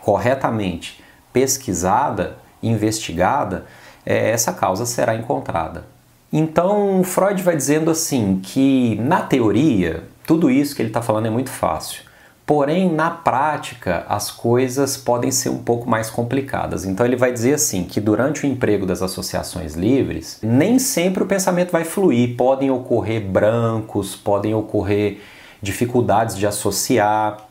corretamente 0.00 1.04
pesquisada, 1.30 2.38
investigada, 2.62 3.66
é, 4.04 4.30
essa 4.30 4.50
causa 4.50 4.86
será 4.86 5.14
encontrada. 5.14 5.84
Então, 6.32 7.04
Freud 7.04 7.42
vai 7.42 7.54
dizendo 7.54 7.90
assim 7.90 8.40
que, 8.42 8.96
na 8.98 9.20
teoria, 9.20 10.04
tudo 10.26 10.50
isso 10.50 10.74
que 10.74 10.80
ele 10.80 10.88
está 10.88 11.02
falando 11.02 11.26
é 11.26 11.30
muito 11.30 11.50
fácil. 11.50 12.02
Porém, 12.46 12.88
na 12.88 13.10
prática, 13.10 14.06
as 14.08 14.30
coisas 14.30 14.96
podem 14.96 15.32
ser 15.32 15.48
um 15.48 15.58
pouco 15.58 15.90
mais 15.90 16.08
complicadas. 16.08 16.84
Então, 16.84 17.04
ele 17.04 17.16
vai 17.16 17.32
dizer 17.32 17.54
assim 17.54 17.82
que 17.82 18.00
durante 18.00 18.44
o 18.44 18.46
emprego 18.46 18.86
das 18.86 19.02
associações 19.02 19.74
livres, 19.74 20.38
nem 20.40 20.78
sempre 20.78 21.24
o 21.24 21.26
pensamento 21.26 21.72
vai 21.72 21.82
fluir. 21.82 22.36
Podem 22.36 22.70
ocorrer 22.70 23.20
brancos, 23.20 24.14
podem 24.14 24.54
ocorrer 24.54 25.18
dificuldades 25.60 26.36
de 26.36 26.46
associar. 26.46 27.48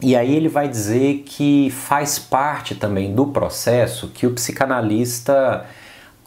E 0.00 0.16
aí 0.16 0.34
ele 0.34 0.48
vai 0.48 0.68
dizer 0.68 1.22
que 1.24 1.70
faz 1.70 2.18
parte 2.18 2.74
também 2.74 3.14
do 3.14 3.28
processo 3.28 4.08
que 4.08 4.26
o 4.26 4.32
psicanalista 4.32 5.64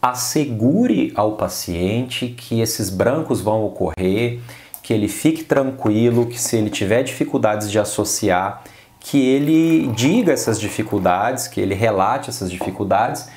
assegure 0.02 1.12
ao 1.14 1.34
paciente 1.34 2.30
que 2.30 2.62
esses 2.62 2.90
brancos 2.90 3.42
vão 3.42 3.66
ocorrer 3.66 4.40
que 4.88 4.94
ele 4.94 5.10
fique 5.10 5.44
tranquilo, 5.44 6.28
que 6.28 6.40
se 6.40 6.56
ele 6.56 6.70
tiver 6.70 7.04
dificuldades 7.04 7.70
de 7.70 7.78
associar, 7.78 8.64
que 9.02 9.20
ele 9.20 9.88
diga 9.88 10.32
essas 10.32 10.58
dificuldades, 10.58 11.46
que 11.46 11.60
ele 11.60 11.76
relate 11.76 12.30
essas 12.30 12.50
dificuldades 12.50 13.28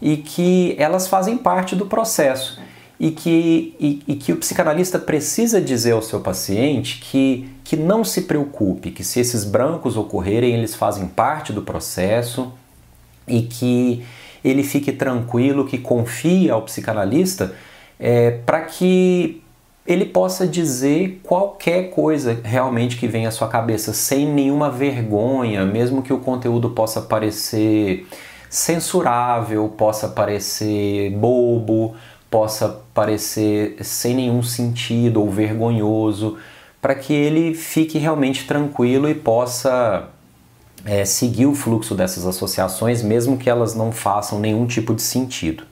e 0.00 0.16
que 0.16 0.76
elas 0.78 1.08
fazem 1.08 1.36
parte 1.36 1.74
do 1.74 1.86
processo. 1.86 2.60
E 3.00 3.10
que, 3.10 3.74
e, 3.80 4.00
e, 4.06 4.14
que 4.14 4.32
o 4.32 4.36
psicanalista 4.36 4.96
precisa 4.96 5.60
dizer 5.60 5.90
ao 5.90 6.02
seu 6.02 6.20
paciente 6.20 7.00
que, 7.00 7.50
que 7.64 7.74
não 7.74 8.04
se 8.04 8.20
preocupe, 8.20 8.92
que 8.92 9.02
se 9.02 9.18
esses 9.18 9.42
brancos 9.42 9.96
ocorrerem, 9.96 10.54
eles 10.54 10.76
fazem 10.76 11.08
parte 11.08 11.52
do 11.52 11.62
processo 11.62 12.52
e 13.26 13.42
que 13.42 14.04
ele 14.44 14.62
fique 14.62 14.92
tranquilo, 14.92 15.66
que 15.66 15.78
confie 15.78 16.48
ao 16.48 16.62
psicanalista 16.62 17.52
é, 17.98 18.30
para 18.46 18.60
que 18.60 19.41
ele 19.86 20.04
possa 20.04 20.46
dizer 20.46 21.20
qualquer 21.24 21.90
coisa 21.90 22.40
realmente 22.42 22.96
que 22.96 23.08
venha 23.08 23.28
à 23.28 23.32
sua 23.32 23.48
cabeça, 23.48 23.92
sem 23.92 24.26
nenhuma 24.26 24.70
vergonha, 24.70 25.66
mesmo 25.66 26.02
que 26.02 26.12
o 26.12 26.18
conteúdo 26.18 26.70
possa 26.70 27.00
parecer 27.00 28.06
censurável, 28.48 29.68
possa 29.68 30.08
parecer 30.08 31.10
bobo, 31.12 31.96
possa 32.30 32.80
parecer 32.94 33.76
sem 33.82 34.14
nenhum 34.14 34.42
sentido 34.42 35.20
ou 35.20 35.30
vergonhoso, 35.30 36.38
para 36.80 36.94
que 36.94 37.12
ele 37.12 37.54
fique 37.54 37.98
realmente 37.98 38.46
tranquilo 38.46 39.08
e 39.08 39.14
possa 39.14 40.08
é, 40.84 41.04
seguir 41.04 41.46
o 41.46 41.54
fluxo 41.54 41.94
dessas 41.94 42.26
associações, 42.26 43.02
mesmo 43.02 43.36
que 43.36 43.50
elas 43.50 43.74
não 43.74 43.90
façam 43.90 44.38
nenhum 44.38 44.66
tipo 44.66 44.94
de 44.94 45.02
sentido. 45.02 45.64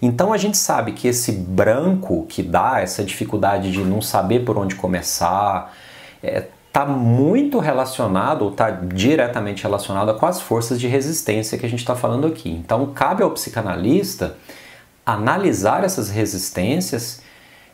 Então 0.00 0.32
a 0.32 0.36
gente 0.36 0.56
sabe 0.56 0.92
que 0.92 1.08
esse 1.08 1.32
branco 1.32 2.26
que 2.28 2.42
dá 2.42 2.80
essa 2.80 3.02
dificuldade 3.02 3.70
de 3.70 3.80
não 3.80 4.02
saber 4.02 4.44
por 4.44 4.58
onde 4.58 4.74
começar, 4.74 5.74
está 6.22 6.38
é, 6.38 6.48
tá 6.72 6.86
muito 6.86 7.58
relacionado 7.58 8.42
ou 8.42 8.50
está 8.50 8.70
diretamente 8.70 9.62
relacionado 9.62 10.14
com 10.18 10.26
as 10.26 10.40
forças 10.40 10.80
de 10.80 10.88
resistência 10.88 11.56
que 11.56 11.64
a 11.64 11.68
gente 11.68 11.80
está 11.80 11.94
falando 11.94 12.26
aqui. 12.26 12.50
Então 12.50 12.86
cabe 12.92 13.22
ao 13.22 13.30
psicanalista 13.30 14.36
analisar 15.06 15.84
essas 15.84 16.08
resistências, 16.10 17.22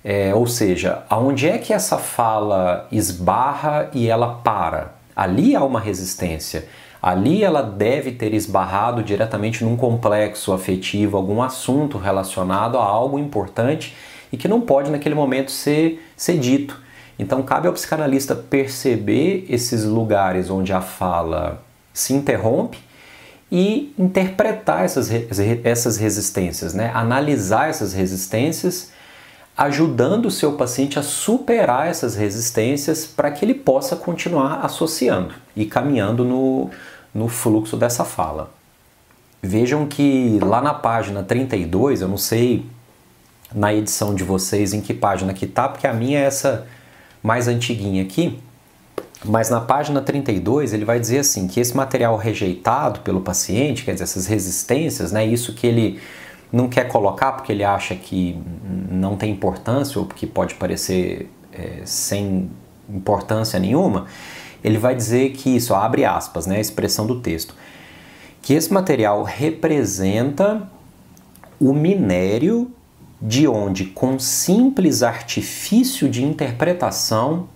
é, 0.04 0.35
ou 0.35 0.46
seja, 0.46 1.04
aonde 1.09 1.48
é 1.48 1.59
que 1.59 1.72
essa 1.72 1.96
fala 1.96 2.88
esbarra 2.90 3.90
e 3.92 4.09
ela 4.09 4.40
para. 4.42 4.94
Ali 5.14 5.54
há 5.54 5.62
uma 5.62 5.80
resistência. 5.80 6.66
Ali 7.02 7.42
ela 7.42 7.62
deve 7.62 8.12
ter 8.12 8.34
esbarrado 8.34 9.02
diretamente 9.02 9.64
num 9.64 9.76
complexo 9.76 10.52
afetivo, 10.52 11.16
algum 11.16 11.42
assunto 11.42 11.96
relacionado 11.96 12.76
a 12.76 12.84
algo 12.84 13.18
importante 13.18 13.96
e 14.32 14.36
que 14.36 14.46
não 14.46 14.60
pode 14.60 14.90
naquele 14.90 15.14
momento 15.14 15.50
ser, 15.50 16.04
ser 16.16 16.38
dito. 16.38 16.80
Então 17.18 17.42
cabe 17.42 17.68
ao 17.68 17.74
psicanalista 17.74 18.34
perceber 18.34 19.46
esses 19.48 19.84
lugares 19.84 20.50
onde 20.50 20.72
a 20.72 20.80
fala 20.80 21.62
se 21.92 22.12
interrompe 22.12 22.78
e 23.50 23.92
interpretar 23.98 24.84
essas, 24.84 25.10
essas 25.64 25.96
resistências, 25.96 26.72
né? 26.72 26.90
analisar 26.94 27.68
essas 27.68 27.92
resistências, 27.92 28.92
ajudando 29.61 30.25
o 30.25 30.31
seu 30.31 30.53
paciente 30.53 30.99
a 30.99 31.03
superar 31.03 31.87
essas 31.87 32.14
resistências 32.14 33.05
para 33.05 33.31
que 33.31 33.44
ele 33.44 33.53
possa 33.53 33.94
continuar 33.94 34.64
associando 34.64 35.35
e 35.55 35.66
caminhando 35.66 36.25
no, 36.25 36.70
no 37.14 37.29
fluxo 37.29 37.77
dessa 37.77 38.03
fala. 38.03 38.51
Vejam 39.42 39.87
que 39.87 40.38
lá 40.42 40.62
na 40.62 40.73
página 40.73 41.23
32, 41.23 42.01
eu 42.01 42.09
não 42.09 42.16
sei 42.16 42.64
na 43.55 43.75
edição 43.75 44.14
de 44.14 44.25
vocês 44.25 44.73
em 44.73 44.81
que 44.81 44.94
página 44.94 45.35
que 45.35 45.46
tá, 45.46 45.68
porque 45.68 45.87
a 45.87 45.92
minha 45.92 46.18
é 46.18 46.23
essa 46.23 46.66
mais 47.23 47.46
antiguinha 47.46 48.03
aqui, 48.03 48.40
mas 49.23 49.51
na 49.51 49.61
página 49.61 50.01
32 50.01 50.73
ele 50.73 50.87
vai 50.87 50.99
dizer 50.99 51.18
assim 51.18 51.46
que 51.46 51.61
esse 51.61 51.77
material 51.77 52.16
rejeitado 52.16 53.01
pelo 53.01 53.20
paciente, 53.20 53.85
quer 53.85 53.92
dizer, 53.92 54.05
essas 54.05 54.27
resistências, 54.27 55.12
né, 55.12 55.27
isso 55.27 55.53
que 55.53 55.66
ele 55.66 56.01
não 56.52 56.68
quer 56.68 56.88
colocar 56.88 57.32
porque 57.32 57.52
ele 57.52 57.64
acha 57.64 57.94
que 57.94 58.40
não 58.90 59.16
tem 59.16 59.30
importância 59.30 59.98
ou 59.98 60.06
porque 60.06 60.26
pode 60.26 60.54
parecer 60.54 61.30
é, 61.52 61.82
sem 61.84 62.50
importância 62.88 63.58
nenhuma, 63.58 64.06
ele 64.62 64.78
vai 64.78 64.94
dizer 64.94 65.30
que 65.30 65.54
isso, 65.56 65.74
abre 65.74 66.04
aspas, 66.04 66.46
né, 66.46 66.56
a 66.56 66.60
expressão 66.60 67.06
do 67.06 67.20
texto, 67.20 67.54
que 68.42 68.54
esse 68.54 68.72
material 68.72 69.22
representa 69.22 70.68
o 71.58 71.72
minério 71.72 72.70
de 73.20 73.46
onde, 73.46 73.84
com 73.84 74.18
simples 74.18 75.02
artifício 75.02 76.08
de 76.08 76.24
interpretação, 76.24 77.48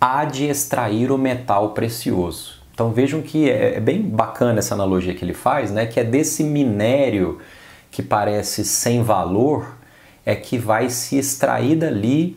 há 0.00 0.24
de 0.24 0.44
extrair 0.44 1.10
o 1.10 1.16
metal 1.16 1.70
precioso. 1.70 2.62
Então 2.74 2.90
vejam 2.90 3.22
que 3.22 3.48
é, 3.48 3.76
é 3.76 3.80
bem 3.80 4.02
bacana 4.02 4.58
essa 4.58 4.74
analogia 4.74 5.14
que 5.14 5.24
ele 5.24 5.32
faz, 5.32 5.70
né? 5.70 5.86
Que 5.86 6.00
é 6.00 6.04
desse 6.04 6.42
minério 6.42 7.38
que 7.94 8.02
parece 8.02 8.64
sem 8.64 9.04
valor, 9.04 9.76
é 10.26 10.34
que 10.34 10.58
vai 10.58 10.90
se 10.90 11.16
extrair 11.16 11.76
dali 11.76 12.36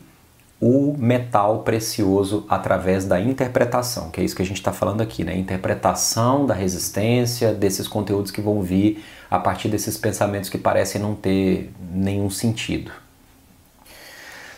o 0.60 0.94
metal 0.96 1.64
precioso 1.64 2.46
através 2.48 3.04
da 3.04 3.20
interpretação, 3.20 4.08
que 4.08 4.20
é 4.20 4.24
isso 4.24 4.36
que 4.36 4.42
a 4.42 4.44
gente 4.44 4.58
está 4.58 4.72
falando 4.72 5.00
aqui, 5.00 5.24
né? 5.24 5.36
Interpretação 5.36 6.46
da 6.46 6.54
resistência, 6.54 7.52
desses 7.52 7.88
conteúdos 7.88 8.30
que 8.30 8.40
vão 8.40 8.62
vir 8.62 9.04
a 9.28 9.40
partir 9.40 9.68
desses 9.68 9.96
pensamentos 9.96 10.48
que 10.48 10.58
parecem 10.58 11.00
não 11.00 11.16
ter 11.16 11.72
nenhum 11.92 12.30
sentido. 12.30 12.92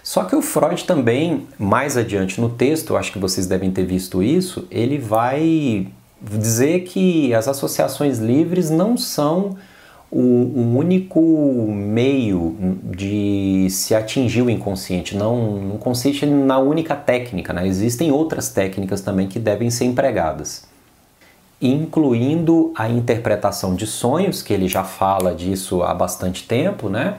Só 0.02 0.24
que 0.24 0.36
o 0.36 0.42
Freud 0.42 0.84
também, 0.84 1.46
mais 1.58 1.96
adiante 1.96 2.38
no 2.38 2.50
texto, 2.50 2.94
acho 2.94 3.10
que 3.10 3.18
vocês 3.18 3.46
devem 3.46 3.70
ter 3.70 3.86
visto 3.86 4.22
isso, 4.22 4.68
ele 4.70 4.98
vai 4.98 5.86
dizer 6.20 6.80
que 6.80 7.32
as 7.32 7.48
associações 7.48 8.18
livres 8.18 8.68
não 8.68 8.98
são 8.98 9.56
o, 10.10 10.18
o, 10.18 10.76
único 10.76 11.20
meio 11.70 12.56
de 12.82 13.68
se 13.70 13.94
atingir 13.94 14.42
o 14.42 14.50
inconsciente, 14.50 15.16
não, 15.16 15.60
não 15.60 15.78
consiste 15.78 16.26
na 16.26 16.58
única 16.58 16.96
técnica, 16.96 17.52
né? 17.52 17.66
existem 17.66 18.10
outras 18.10 18.48
técnicas 18.48 19.00
também 19.00 19.28
que 19.28 19.38
devem 19.38 19.70
ser 19.70 19.84
empregadas, 19.84 20.64
incluindo 21.62 22.72
a 22.74 22.88
interpretação 22.88 23.74
de 23.76 23.86
sonhos, 23.86 24.42
que 24.42 24.52
ele 24.52 24.66
já 24.66 24.82
fala 24.82 25.32
disso 25.32 25.82
há 25.82 25.94
bastante 25.94 26.46
tempo, 26.46 26.88
né? 26.88 27.18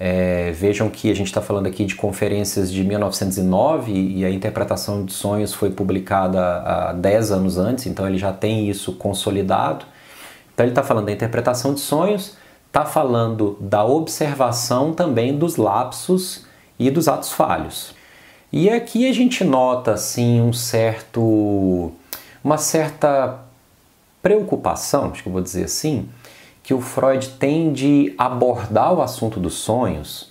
É, 0.00 0.52
vejam 0.52 0.88
que 0.88 1.10
a 1.10 1.14
gente 1.14 1.26
está 1.26 1.40
falando 1.40 1.66
aqui 1.66 1.84
de 1.84 1.96
conferências 1.96 2.70
de 2.70 2.84
1909 2.84 3.92
e 3.92 4.24
a 4.24 4.30
interpretação 4.30 5.04
de 5.04 5.12
sonhos 5.12 5.52
foi 5.52 5.70
publicada 5.70 6.40
há 6.40 6.92
10 6.92 7.32
anos 7.32 7.58
antes, 7.58 7.86
então 7.86 8.06
ele 8.06 8.16
já 8.16 8.32
tem 8.32 8.68
isso 8.68 8.92
consolidado. 8.92 9.84
Então 10.58 10.66
ele 10.66 10.72
está 10.72 10.82
falando 10.82 11.06
da 11.06 11.12
interpretação 11.12 11.72
de 11.72 11.78
sonhos, 11.78 12.36
está 12.66 12.84
falando 12.84 13.56
da 13.60 13.84
observação 13.84 14.92
também 14.92 15.38
dos 15.38 15.54
lapsos 15.54 16.46
e 16.76 16.90
dos 16.90 17.06
atos 17.06 17.30
falhos. 17.30 17.94
E 18.52 18.68
aqui 18.68 19.08
a 19.08 19.12
gente 19.12 19.44
nota 19.44 19.92
assim 19.92 20.40
um 20.40 20.52
certo 20.52 21.92
uma 22.42 22.58
certa 22.58 23.38
preocupação, 24.20 25.12
acho 25.12 25.22
que 25.22 25.28
eu 25.28 25.32
vou 25.32 25.42
dizer 25.42 25.62
assim, 25.62 26.08
que 26.60 26.74
o 26.74 26.80
Freud 26.80 27.28
tem 27.38 27.72
de 27.72 28.12
abordar 28.18 28.92
o 28.92 29.00
assunto 29.00 29.38
dos 29.38 29.54
sonhos 29.54 30.27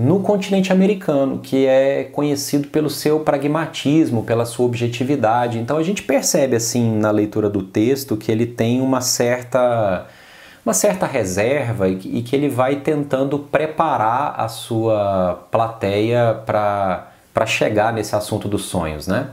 no 0.00 0.20
continente 0.20 0.72
americano, 0.72 1.40
que 1.40 1.66
é 1.66 2.04
conhecido 2.04 2.68
pelo 2.68 2.88
seu 2.88 3.20
pragmatismo, 3.20 4.24
pela 4.24 4.46
sua 4.46 4.64
objetividade. 4.64 5.58
Então 5.58 5.76
a 5.76 5.82
gente 5.82 6.02
percebe 6.02 6.56
assim 6.56 6.96
na 6.96 7.10
leitura 7.10 7.50
do 7.50 7.62
texto 7.62 8.16
que 8.16 8.32
ele 8.32 8.46
tem 8.46 8.80
uma 8.80 9.02
certa 9.02 10.06
uma 10.64 10.72
certa 10.72 11.04
reserva 11.04 11.86
e 11.88 12.22
que 12.22 12.34
ele 12.34 12.48
vai 12.48 12.76
tentando 12.76 13.38
preparar 13.38 14.40
a 14.40 14.48
sua 14.48 15.46
plateia 15.50 16.34
para 16.46 17.46
chegar 17.46 17.92
nesse 17.92 18.16
assunto 18.16 18.48
dos 18.48 18.64
sonhos, 18.64 19.06
né? 19.06 19.28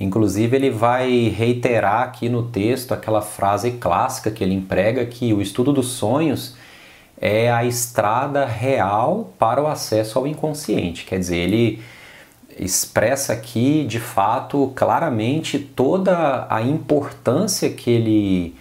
Inclusive 0.00 0.56
ele 0.56 0.70
vai 0.70 1.28
reiterar 1.28 2.02
aqui 2.02 2.28
no 2.28 2.42
texto 2.44 2.92
aquela 2.92 3.22
frase 3.22 3.72
clássica 3.72 4.32
que 4.32 4.42
ele 4.42 4.54
emprega 4.54 5.06
que 5.06 5.32
o 5.32 5.40
estudo 5.40 5.72
dos 5.72 5.88
sonhos 5.92 6.56
é 7.20 7.50
a 7.50 7.64
estrada 7.64 8.44
real 8.44 9.32
para 9.38 9.62
o 9.62 9.66
acesso 9.66 10.18
ao 10.18 10.26
inconsciente. 10.26 11.04
Quer 11.04 11.18
dizer, 11.18 11.36
ele 11.36 11.82
expressa 12.58 13.32
aqui 13.32 13.84
de 13.84 14.00
fato 14.00 14.72
claramente 14.74 15.58
toda 15.58 16.46
a 16.48 16.62
importância 16.62 17.70
que 17.70 17.90
ele 17.90 18.54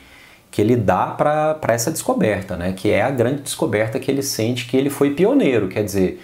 que 0.51 0.61
ele 0.61 0.77
dá 0.77 1.07
para 1.07 1.59
essa 1.67 1.91
descoberta, 1.91 2.55
né? 2.55 2.71
que 2.71 2.89
é 2.89 3.01
a 3.01 3.11
grande 3.11 3.41
descoberta 3.41 3.99
que 3.99 4.09
ele 4.09 4.23
sente 4.23 4.65
que 4.67 4.77
ele 4.77 4.89
foi 4.89 5.13
pioneiro, 5.13 5.67
quer 5.67 5.83
dizer, 5.83 6.21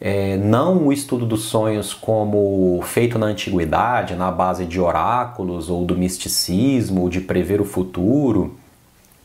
é, 0.00 0.38
não 0.38 0.86
o 0.86 0.92
estudo 0.92 1.26
dos 1.26 1.44
sonhos 1.44 1.92
como 1.92 2.80
feito 2.82 3.18
na 3.18 3.26
antiguidade, 3.26 4.14
na 4.14 4.30
base 4.30 4.64
de 4.64 4.80
oráculos 4.80 5.68
ou 5.68 5.84
do 5.84 5.94
misticismo, 5.94 7.10
de 7.10 7.20
prever 7.20 7.60
o 7.60 7.64
futuro, 7.66 8.56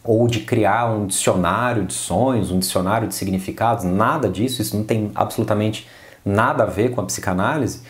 ou 0.03 0.27
de 0.27 0.41
criar 0.41 0.91
um 0.91 1.05
dicionário 1.05 1.85
de 1.85 1.93
sonhos, 1.93 2.51
um 2.51 2.59
dicionário 2.59 3.07
de 3.07 3.15
significados, 3.15 3.83
nada 3.83 4.29
disso, 4.29 4.61
isso 4.61 4.75
não 4.75 4.83
tem 4.83 5.11
absolutamente 5.13 5.87
nada 6.23 6.63
a 6.63 6.67
ver 6.67 6.91
com 6.91 7.01
a 7.01 7.05
psicanálise, 7.05 7.81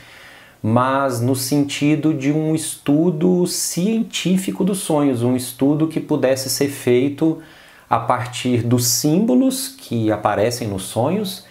mas 0.61 1.21
no 1.21 1.35
sentido 1.35 2.13
de 2.13 2.31
um 2.31 2.53
estudo 2.53 3.45
científico 3.47 4.63
dos 4.63 4.79
sonhos, 4.79 5.23
um 5.23 5.35
estudo 5.35 5.87
que 5.87 5.99
pudesse 5.99 6.49
ser 6.49 6.67
feito 6.67 7.41
a 7.89 7.99
partir 7.99 8.61
dos 8.61 8.85
símbolos 8.85 9.69
que 9.69 10.11
aparecem 10.11 10.67
nos 10.67 10.83
sonhos 10.83 11.45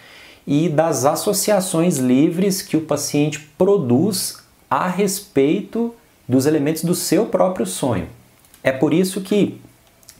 e 0.46 0.68
das 0.68 1.04
associações 1.04 1.98
livres 1.98 2.62
que 2.62 2.76
o 2.76 2.82
paciente 2.82 3.40
produz 3.56 4.38
a 4.70 4.88
respeito 4.88 5.94
dos 6.28 6.46
elementos 6.46 6.84
do 6.84 6.94
seu 6.94 7.26
próprio 7.26 7.66
sonho. 7.66 8.06
É 8.62 8.70
por 8.70 8.92
isso 8.92 9.20
que 9.20 9.60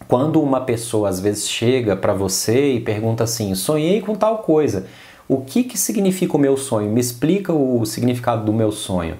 quando 0.07 0.41
uma 0.41 0.61
pessoa 0.61 1.09
às 1.09 1.21
vezes 1.21 1.49
chega 1.49 1.97
para 1.97 2.13
você 2.13 2.75
e 2.75 2.81
pergunta 2.81 3.25
assim: 3.25 3.55
sonhei 3.55 4.01
com 4.01 4.15
tal 4.15 4.39
coisa, 4.39 4.87
o 5.27 5.43
que, 5.43 5.65
que 5.65 5.77
significa 5.77 6.37
o 6.37 6.41
meu 6.41 6.57
sonho? 6.57 6.91
Me 6.91 7.01
explica 7.01 7.53
o 7.53 7.85
significado 7.85 8.45
do 8.45 8.53
meu 8.53 8.73
sonho. 8.73 9.17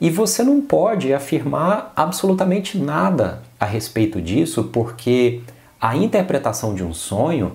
E 0.00 0.10
você 0.10 0.42
não 0.42 0.60
pode 0.60 1.14
afirmar 1.14 1.92
absolutamente 1.94 2.76
nada 2.76 3.42
a 3.58 3.64
respeito 3.64 4.20
disso, 4.20 4.64
porque 4.64 5.40
a 5.80 5.96
interpretação 5.96 6.74
de 6.74 6.82
um 6.82 6.92
sonho 6.92 7.52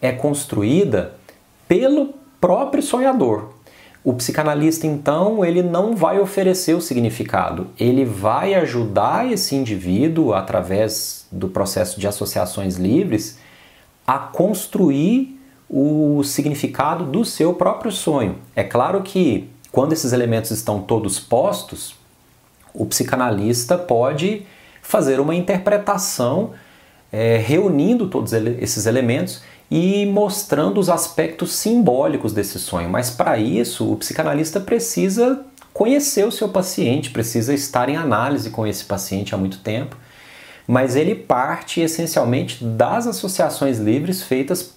é 0.00 0.12
construída 0.12 1.14
pelo 1.66 2.14
próprio 2.40 2.82
sonhador. 2.82 3.50
O 4.08 4.14
psicanalista, 4.14 4.86
então, 4.86 5.44
ele 5.44 5.62
não 5.62 5.94
vai 5.94 6.18
oferecer 6.18 6.72
o 6.72 6.80
significado, 6.80 7.66
ele 7.78 8.06
vai 8.06 8.54
ajudar 8.54 9.30
esse 9.30 9.54
indivíduo, 9.54 10.32
através 10.32 11.26
do 11.30 11.46
processo 11.46 12.00
de 12.00 12.08
associações 12.08 12.76
livres, 12.76 13.38
a 14.06 14.18
construir 14.18 15.38
o 15.68 16.22
significado 16.24 17.04
do 17.04 17.22
seu 17.22 17.52
próprio 17.52 17.92
sonho. 17.92 18.36
É 18.56 18.64
claro 18.64 19.02
que, 19.02 19.50
quando 19.70 19.92
esses 19.92 20.14
elementos 20.14 20.52
estão 20.52 20.80
todos 20.80 21.20
postos, 21.20 21.94
o 22.72 22.86
psicanalista 22.86 23.76
pode 23.76 24.46
fazer 24.80 25.20
uma 25.20 25.34
interpretação 25.34 26.52
é, 27.12 27.36
reunindo 27.36 28.08
todos 28.08 28.32
esses 28.32 28.86
elementos 28.86 29.42
e 29.70 30.06
mostrando 30.06 30.78
os 30.78 30.88
aspectos 30.88 31.52
simbólicos 31.52 32.32
desse 32.32 32.58
sonho. 32.58 32.88
Mas 32.88 33.10
para 33.10 33.38
isso, 33.38 33.92
o 33.92 33.96
psicanalista 33.96 34.58
precisa 34.58 35.44
conhecer 35.72 36.26
o 36.26 36.32
seu 36.32 36.48
paciente, 36.48 37.10
precisa 37.10 37.52
estar 37.52 37.88
em 37.88 37.96
análise 37.96 38.50
com 38.50 38.66
esse 38.66 38.84
paciente 38.84 39.34
há 39.34 39.38
muito 39.38 39.58
tempo. 39.58 39.96
Mas 40.66 40.96
ele 40.96 41.14
parte 41.14 41.80
essencialmente 41.80 42.64
das 42.64 43.06
associações 43.06 43.78
livres 43.78 44.22
feitas 44.22 44.74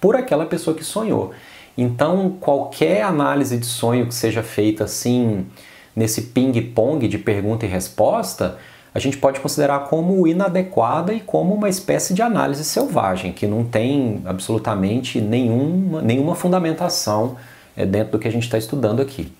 por 0.00 0.16
aquela 0.16 0.46
pessoa 0.46 0.76
que 0.76 0.84
sonhou. 0.84 1.32
Então, 1.78 2.36
qualquer 2.40 3.02
análise 3.02 3.56
de 3.56 3.66
sonho 3.66 4.06
que 4.06 4.14
seja 4.14 4.42
feita 4.42 4.84
assim, 4.84 5.46
nesse 5.94 6.22
ping-pong 6.22 7.08
de 7.08 7.18
pergunta 7.18 7.64
e 7.64 7.68
resposta, 7.68 8.58
a 8.94 8.98
gente 8.98 9.16
pode 9.16 9.40
considerar 9.40 9.80
como 9.80 10.26
inadequada 10.26 11.12
e 11.14 11.20
como 11.20 11.54
uma 11.54 11.68
espécie 11.68 12.12
de 12.12 12.20
análise 12.20 12.64
selvagem, 12.64 13.32
que 13.32 13.46
não 13.46 13.64
tem 13.64 14.20
absolutamente 14.24 15.20
nenhuma, 15.20 16.02
nenhuma 16.02 16.34
fundamentação 16.34 17.36
é, 17.76 17.86
dentro 17.86 18.12
do 18.12 18.18
que 18.18 18.28
a 18.28 18.30
gente 18.30 18.44
está 18.44 18.58
estudando 18.58 19.00
aqui. 19.00 19.32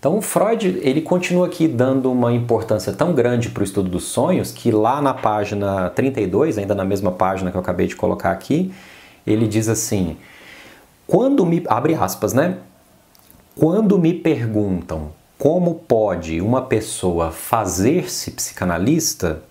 Então 0.00 0.20
Freud 0.22 0.80
ele 0.82 1.02
continua 1.02 1.46
aqui 1.46 1.68
dando 1.68 2.10
uma 2.10 2.32
importância 2.32 2.90
tão 2.92 3.12
grande 3.12 3.50
para 3.50 3.60
o 3.60 3.64
estudo 3.64 3.88
dos 3.88 4.04
sonhos 4.04 4.50
que 4.50 4.70
lá 4.70 5.00
na 5.00 5.12
página 5.12 5.90
32, 5.90 6.56
ainda 6.56 6.74
na 6.74 6.84
mesma 6.84 7.12
página 7.12 7.50
que 7.50 7.56
eu 7.56 7.60
acabei 7.60 7.86
de 7.86 7.94
colocar 7.94 8.30
aqui, 8.30 8.72
ele 9.26 9.46
diz 9.46 9.68
assim: 9.68 10.16
quando 11.06 11.44
me 11.44 11.62
abre 11.68 11.94
aspas, 11.94 12.32
né? 12.32 12.56
Quando 13.54 13.98
me 13.98 14.14
perguntam 14.14 15.10
como 15.40 15.76
pode 15.76 16.38
uma 16.38 16.60
pessoa 16.60 17.30
fazer-se 17.30 18.32
psicanalista? 18.32 19.42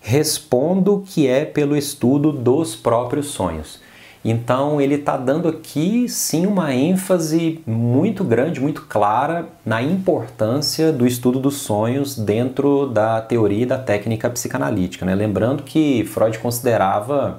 Respondo 0.00 1.04
que 1.06 1.28
é 1.28 1.44
pelo 1.44 1.76
estudo 1.76 2.32
dos 2.32 2.74
próprios 2.74 3.28
sonhos. 3.28 3.78
Então 4.24 4.80
ele 4.80 4.96
está 4.96 5.16
dando 5.16 5.46
aqui 5.46 6.08
sim 6.08 6.46
uma 6.46 6.74
ênfase 6.74 7.62
muito 7.64 8.24
grande, 8.24 8.58
muito 8.58 8.86
clara 8.86 9.46
na 9.64 9.80
importância 9.80 10.92
do 10.92 11.06
estudo 11.06 11.38
dos 11.38 11.58
sonhos 11.58 12.16
dentro 12.16 12.88
da 12.88 13.20
teoria 13.20 13.62
e 13.62 13.66
da 13.66 13.78
técnica 13.78 14.28
psicanalítica. 14.28 15.06
Né? 15.06 15.14
Lembrando 15.14 15.62
que 15.62 16.04
Freud 16.06 16.40
considerava 16.40 17.38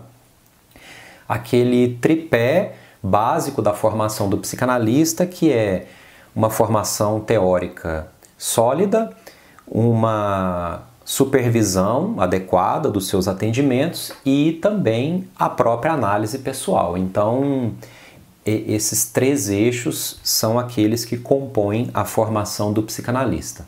aquele 1.27 1.97
tripé 1.99 2.75
básico 3.04 3.62
da 3.62 3.73
formação 3.73 4.30
do 4.30 4.38
psicanalista, 4.38 5.25
que 5.25 5.51
é 5.51 5.88
uma 6.36 6.50
formação 6.50 7.20
teórica 7.20 8.08
sólida, 8.38 9.12
uma 9.67 10.84
supervisão 11.04 12.15
adequada 12.20 12.89
dos 12.89 13.08
seus 13.08 13.28
atendimentos 13.28 14.13
e 14.26 14.54
também 14.62 15.28
a 15.38 15.50
própria 15.50 15.91
análise 15.91 16.39
pessoal. 16.39 16.98
Então, 16.98 17.74
esses 18.46 19.06
três 19.06 19.50
eixos 19.50 20.20
são 20.24 20.58
aqueles 20.58 21.06
que 21.06 21.17
compõem 21.17 21.89
a 21.94 22.06
formação 22.06 22.72
do 22.72 22.82
psicanalista. 22.84 23.65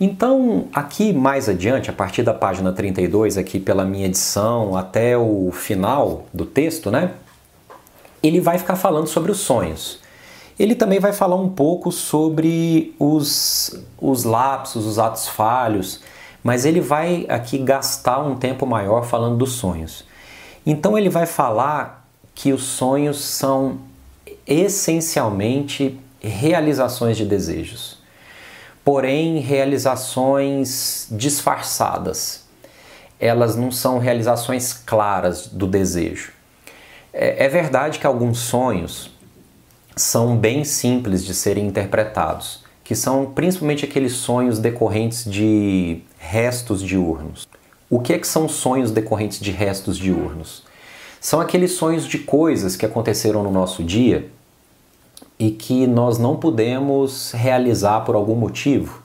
Então, 0.00 0.68
aqui 0.74 1.12
mais 1.12 1.48
adiante, 1.48 1.88
a 1.88 1.92
partir 1.92 2.22
da 2.22 2.34
página 2.34 2.72
32, 2.72 3.38
aqui 3.38 3.60
pela 3.60 3.84
minha 3.84 4.06
edição 4.06 4.76
até 4.76 5.16
o 5.16 5.50
final 5.52 6.26
do 6.34 6.44
texto, 6.44 6.90
né? 6.90 7.12
Ele 8.22 8.40
vai 8.40 8.58
ficar 8.58 8.76
falando 8.76 9.06
sobre 9.06 9.30
os 9.30 9.38
sonhos. 9.38 10.01
Ele 10.58 10.74
também 10.74 10.98
vai 11.00 11.12
falar 11.12 11.36
um 11.36 11.48
pouco 11.48 11.90
sobre 11.90 12.94
os, 12.98 13.74
os 14.00 14.24
lapsos, 14.24 14.86
os 14.86 14.98
atos 14.98 15.28
falhos, 15.28 16.00
mas 16.42 16.64
ele 16.64 16.80
vai 16.80 17.24
aqui 17.28 17.58
gastar 17.58 18.20
um 18.20 18.36
tempo 18.36 18.66
maior 18.66 19.04
falando 19.04 19.36
dos 19.36 19.52
sonhos. 19.52 20.04
Então 20.64 20.98
ele 20.98 21.08
vai 21.08 21.26
falar 21.26 22.06
que 22.34 22.52
os 22.52 22.62
sonhos 22.62 23.20
são 23.20 23.78
essencialmente 24.46 25.98
realizações 26.20 27.16
de 27.16 27.24
desejos, 27.24 27.98
porém 28.84 29.38
realizações 29.38 31.06
disfarçadas. 31.10 32.44
Elas 33.18 33.56
não 33.56 33.70
são 33.70 33.98
realizações 33.98 34.72
claras 34.72 35.46
do 35.46 35.66
desejo. 35.66 36.32
É, 37.12 37.44
é 37.44 37.48
verdade 37.48 37.98
que 37.98 38.06
alguns 38.06 38.38
sonhos 38.38 39.11
são 39.96 40.36
bem 40.36 40.64
simples 40.64 41.24
de 41.24 41.34
serem 41.34 41.66
interpretados, 41.66 42.64
que 42.82 42.94
são 42.94 43.26
principalmente 43.26 43.84
aqueles 43.84 44.12
sonhos 44.12 44.58
decorrentes 44.58 45.24
de 45.24 46.02
restos 46.18 46.82
diurnos. 46.82 47.48
O 47.90 48.00
que 48.00 48.12
é 48.12 48.18
que 48.18 48.26
são 48.26 48.48
sonhos 48.48 48.90
decorrentes 48.90 49.40
de 49.40 49.50
restos 49.50 49.98
diurnos? 49.98 50.62
São 51.20 51.40
aqueles 51.40 51.72
sonhos 51.72 52.06
de 52.06 52.18
coisas 52.18 52.74
que 52.74 52.86
aconteceram 52.86 53.42
no 53.42 53.50
nosso 53.50 53.84
dia 53.84 54.28
e 55.38 55.50
que 55.50 55.86
nós 55.86 56.18
não 56.18 56.36
pudemos 56.36 57.32
realizar 57.32 58.00
por 58.00 58.14
algum 58.14 58.34
motivo. 58.34 59.02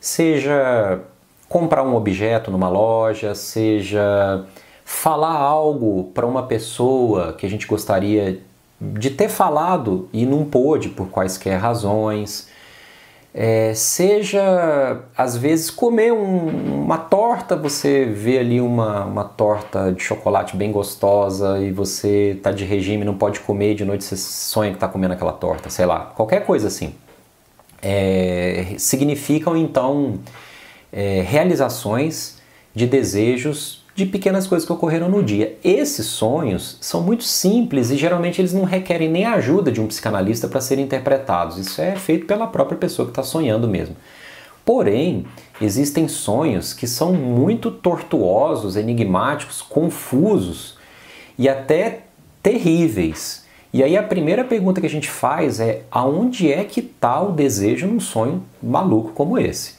Seja 0.00 1.00
comprar 1.48 1.82
um 1.84 1.94
objeto 1.94 2.50
numa 2.50 2.68
loja, 2.68 3.34
seja 3.34 4.44
falar 4.84 5.36
algo 5.36 6.10
para 6.14 6.26
uma 6.26 6.44
pessoa 6.44 7.32
que 7.32 7.44
a 7.44 7.48
gente 7.48 7.66
gostaria 7.66 8.40
de 8.80 9.10
ter 9.10 9.28
falado 9.28 10.08
e 10.12 10.26
não 10.26 10.44
pôde 10.44 10.88
por 10.88 11.08
quaisquer 11.08 11.58
razões. 11.58 12.48
É, 13.38 13.74
seja, 13.74 15.02
às 15.16 15.36
vezes, 15.36 15.70
comer 15.70 16.12
um, 16.12 16.84
uma 16.84 16.96
torta, 16.96 17.54
você 17.54 18.06
vê 18.06 18.38
ali 18.38 18.60
uma, 18.60 19.04
uma 19.04 19.24
torta 19.24 19.92
de 19.92 20.02
chocolate 20.02 20.56
bem 20.56 20.72
gostosa 20.72 21.58
e 21.58 21.70
você 21.70 22.32
está 22.36 22.50
de 22.50 22.64
regime, 22.64 23.04
não 23.04 23.14
pode 23.14 23.40
comer, 23.40 23.74
de 23.74 23.84
noite 23.84 24.04
você 24.04 24.16
sonha 24.16 24.70
que 24.70 24.76
está 24.76 24.88
comendo 24.88 25.12
aquela 25.12 25.34
torta, 25.34 25.68
sei 25.68 25.84
lá, 25.84 26.12
qualquer 26.16 26.46
coisa 26.46 26.68
assim. 26.68 26.94
É, 27.82 28.74
significam 28.78 29.54
então 29.54 30.18
é, 30.90 31.20
realizações 31.20 32.38
de 32.74 32.86
desejos 32.86 33.85
de 33.96 34.04
pequenas 34.04 34.46
coisas 34.46 34.66
que 34.66 34.72
ocorreram 34.72 35.08
no 35.08 35.22
dia. 35.22 35.56
Esses 35.64 36.04
sonhos 36.04 36.76
são 36.82 37.00
muito 37.00 37.24
simples 37.24 37.90
e 37.90 37.96
geralmente 37.96 38.40
eles 38.42 38.52
não 38.52 38.64
requerem 38.64 39.08
nem 39.08 39.24
a 39.24 39.32
ajuda 39.32 39.72
de 39.72 39.80
um 39.80 39.86
psicanalista 39.86 40.46
para 40.46 40.60
serem 40.60 40.84
interpretados. 40.84 41.56
Isso 41.56 41.80
é 41.80 41.96
feito 41.96 42.26
pela 42.26 42.46
própria 42.46 42.76
pessoa 42.76 43.06
que 43.06 43.12
está 43.12 43.22
sonhando 43.22 43.66
mesmo. 43.66 43.96
Porém, 44.66 45.24
existem 45.62 46.08
sonhos 46.08 46.74
que 46.74 46.86
são 46.86 47.14
muito 47.14 47.70
tortuosos, 47.70 48.76
enigmáticos, 48.76 49.62
confusos 49.62 50.76
e 51.38 51.48
até 51.48 52.00
terríveis. 52.42 53.46
E 53.72 53.82
aí 53.82 53.96
a 53.96 54.02
primeira 54.02 54.44
pergunta 54.44 54.78
que 54.78 54.86
a 54.86 54.90
gente 54.90 55.08
faz 55.08 55.58
é 55.58 55.84
aonde 55.90 56.52
é 56.52 56.64
que 56.64 56.80
está 56.80 57.22
o 57.22 57.32
desejo 57.32 57.86
num 57.86 58.00
sonho 58.00 58.42
maluco 58.62 59.12
como 59.12 59.38
esse? 59.38 59.75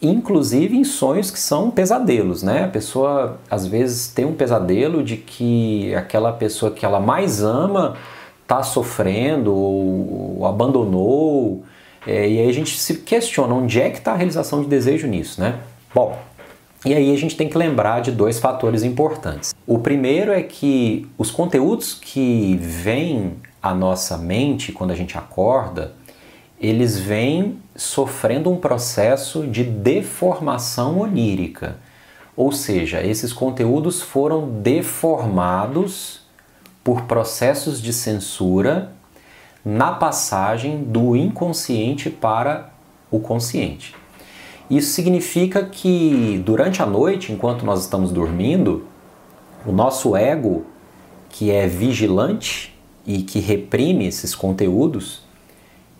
Inclusive 0.00 0.76
em 0.76 0.84
sonhos 0.84 1.30
que 1.30 1.38
são 1.38 1.70
pesadelos, 1.70 2.42
né? 2.42 2.64
A 2.64 2.68
pessoa 2.68 3.38
às 3.50 3.66
vezes 3.66 4.08
tem 4.08 4.24
um 4.24 4.34
pesadelo 4.34 5.02
de 5.02 5.16
que 5.16 5.94
aquela 5.94 6.32
pessoa 6.32 6.70
que 6.70 6.84
ela 6.84 7.00
mais 7.00 7.42
ama 7.42 7.96
está 8.42 8.62
sofrendo 8.62 9.52
ou, 9.54 10.38
ou 10.38 10.46
abandonou, 10.46 11.64
é, 12.06 12.28
e 12.28 12.38
aí 12.40 12.48
a 12.48 12.52
gente 12.52 12.78
se 12.78 12.98
questiona 12.98 13.52
onde 13.52 13.80
é 13.80 13.90
que 13.90 13.98
está 13.98 14.12
a 14.12 14.16
realização 14.16 14.62
de 14.62 14.68
desejo 14.68 15.08
nisso, 15.08 15.40
né? 15.40 15.58
Bom, 15.92 16.16
e 16.84 16.94
aí 16.94 17.12
a 17.12 17.18
gente 17.18 17.36
tem 17.36 17.48
que 17.48 17.58
lembrar 17.58 18.00
de 18.00 18.12
dois 18.12 18.38
fatores 18.38 18.84
importantes. 18.84 19.52
O 19.66 19.78
primeiro 19.80 20.30
é 20.30 20.42
que 20.42 21.08
os 21.18 21.32
conteúdos 21.32 21.94
que 21.94 22.56
vêm 22.62 23.34
à 23.60 23.74
nossa 23.74 24.16
mente 24.16 24.70
quando 24.70 24.92
a 24.92 24.94
gente 24.94 25.18
acorda, 25.18 25.94
eles 26.60 26.98
vêm 26.98 27.58
sofrendo 27.74 28.50
um 28.50 28.56
processo 28.56 29.46
de 29.46 29.62
deformação 29.62 31.00
onírica. 31.00 31.76
Ou 32.36 32.52
seja, 32.52 33.02
esses 33.02 33.32
conteúdos 33.32 34.02
foram 34.02 34.48
deformados 34.48 36.20
por 36.82 37.02
processos 37.02 37.80
de 37.80 37.92
censura 37.92 38.92
na 39.64 39.92
passagem 39.92 40.84
do 40.84 41.16
inconsciente 41.16 42.08
para 42.08 42.70
o 43.10 43.18
consciente. 43.18 43.94
Isso 44.70 44.92
significa 44.92 45.64
que 45.64 46.42
durante 46.44 46.82
a 46.82 46.86
noite, 46.86 47.32
enquanto 47.32 47.64
nós 47.64 47.82
estamos 47.82 48.10
dormindo, 48.10 48.86
o 49.64 49.72
nosso 49.72 50.16
ego, 50.16 50.64
que 51.28 51.50
é 51.50 51.66
vigilante 51.66 52.76
e 53.04 53.22
que 53.22 53.40
reprime 53.40 54.06
esses 54.06 54.34
conteúdos, 54.34 55.25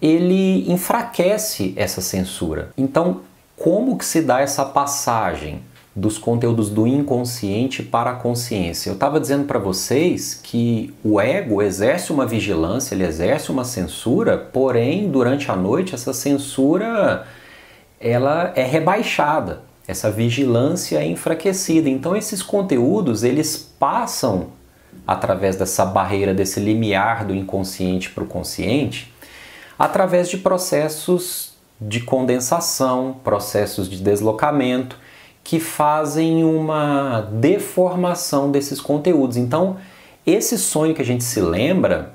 ele 0.00 0.70
enfraquece 0.70 1.72
essa 1.76 2.00
censura. 2.00 2.70
Então, 2.76 3.20
como 3.56 3.96
que 3.96 4.04
se 4.04 4.20
dá 4.20 4.40
essa 4.40 4.64
passagem 4.64 5.62
dos 5.94 6.18
conteúdos 6.18 6.68
do 6.68 6.86
inconsciente 6.86 7.82
para 7.82 8.10
a 8.10 8.14
consciência? 8.14 8.90
Eu 8.90 8.94
estava 8.94 9.18
dizendo 9.18 9.46
para 9.46 9.58
vocês 9.58 10.34
que 10.34 10.94
o 11.02 11.18
ego 11.18 11.62
exerce 11.62 12.12
uma 12.12 12.26
vigilância, 12.26 12.94
ele 12.94 13.04
exerce 13.04 13.50
uma 13.50 13.64
censura, 13.64 14.36
porém, 14.36 15.10
durante 15.10 15.50
a 15.50 15.56
noite 15.56 15.94
essa 15.94 16.12
censura 16.12 17.26
ela 17.98 18.52
é 18.54 18.62
rebaixada, 18.62 19.62
essa 19.88 20.10
vigilância 20.10 20.98
é 20.98 21.06
enfraquecida. 21.06 21.88
Então 21.88 22.14
esses 22.14 22.42
conteúdos, 22.42 23.24
eles 23.24 23.56
passam 23.56 24.48
através 25.06 25.56
dessa 25.56 25.84
barreira 25.86 26.34
desse 26.34 26.60
limiar 26.60 27.24
do 27.24 27.34
inconsciente 27.34 28.10
para 28.10 28.24
o 28.24 28.26
consciente 28.26 29.15
através 29.78 30.28
de 30.28 30.38
processos 30.38 31.54
de 31.80 32.00
condensação, 32.00 33.16
processos 33.22 33.88
de 33.88 34.02
deslocamento 34.02 34.98
que 35.44 35.60
fazem 35.60 36.42
uma 36.42 37.20
deformação 37.30 38.50
desses 38.50 38.80
conteúdos. 38.80 39.36
Então, 39.36 39.76
esse 40.26 40.58
sonho 40.58 40.94
que 40.94 41.02
a 41.02 41.04
gente 41.04 41.22
se 41.22 41.40
lembra, 41.40 42.14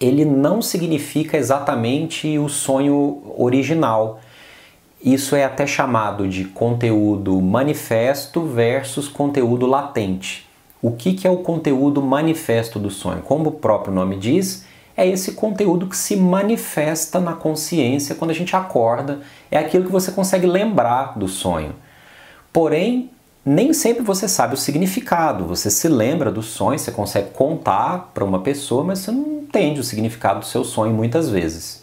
ele 0.00 0.24
não 0.24 0.62
significa 0.62 1.36
exatamente 1.36 2.38
o 2.38 2.48
sonho 2.48 3.34
original. 3.36 4.20
Isso 5.04 5.36
é 5.36 5.44
até 5.44 5.66
chamado 5.66 6.26
de 6.26 6.44
conteúdo 6.44 7.40
manifesto 7.40 8.42
versus 8.42 9.08
conteúdo 9.08 9.66
latente. 9.66 10.48
O 10.80 10.92
que, 10.92 11.12
que 11.12 11.26
é 11.26 11.30
o 11.30 11.38
conteúdo 11.38 12.00
manifesto 12.00 12.78
do 12.78 12.90
sonho? 12.90 13.20
Como 13.20 13.50
o 13.50 13.52
próprio 13.52 13.92
nome 13.92 14.16
diz, 14.16 14.64
é 14.98 15.06
esse 15.06 15.32
conteúdo 15.32 15.86
que 15.86 15.96
se 15.96 16.16
manifesta 16.16 17.20
na 17.20 17.32
consciência 17.32 18.16
quando 18.16 18.32
a 18.32 18.34
gente 18.34 18.56
acorda, 18.56 19.20
é 19.48 19.56
aquilo 19.56 19.84
que 19.84 19.92
você 19.92 20.10
consegue 20.10 20.44
lembrar 20.44 21.16
do 21.16 21.28
sonho. 21.28 21.72
Porém, 22.52 23.08
nem 23.46 23.72
sempre 23.72 24.02
você 24.02 24.26
sabe 24.26 24.54
o 24.54 24.56
significado. 24.56 25.44
Você 25.44 25.70
se 25.70 25.86
lembra 25.86 26.32
do 26.32 26.42
sonho, 26.42 26.76
você 26.76 26.90
consegue 26.90 27.30
contar 27.30 28.10
para 28.12 28.24
uma 28.24 28.40
pessoa, 28.40 28.82
mas 28.82 28.98
você 28.98 29.12
não 29.12 29.38
entende 29.38 29.78
o 29.78 29.84
significado 29.84 30.40
do 30.40 30.46
seu 30.46 30.64
sonho 30.64 30.92
muitas 30.92 31.30
vezes. 31.30 31.80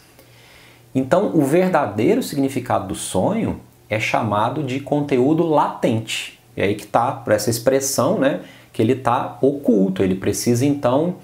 Então, 0.93 1.31
o 1.33 1.41
verdadeiro 1.45 2.21
significado 2.21 2.89
do 2.89 2.95
sonho 2.95 3.61
é 3.89 3.97
chamado 3.97 4.61
de 4.61 4.81
conteúdo 4.81 5.47
latente. 5.47 6.37
E 6.57 6.61
aí 6.61 6.75
que 6.75 6.83
está, 6.83 7.13
por 7.13 7.31
essa 7.31 7.49
expressão, 7.49 8.19
né, 8.19 8.41
que 8.73 8.81
ele 8.81 8.91
está 8.91 9.37
oculto. 9.41 10.03
Ele 10.03 10.15
precisa 10.15 10.65
então 10.65 11.15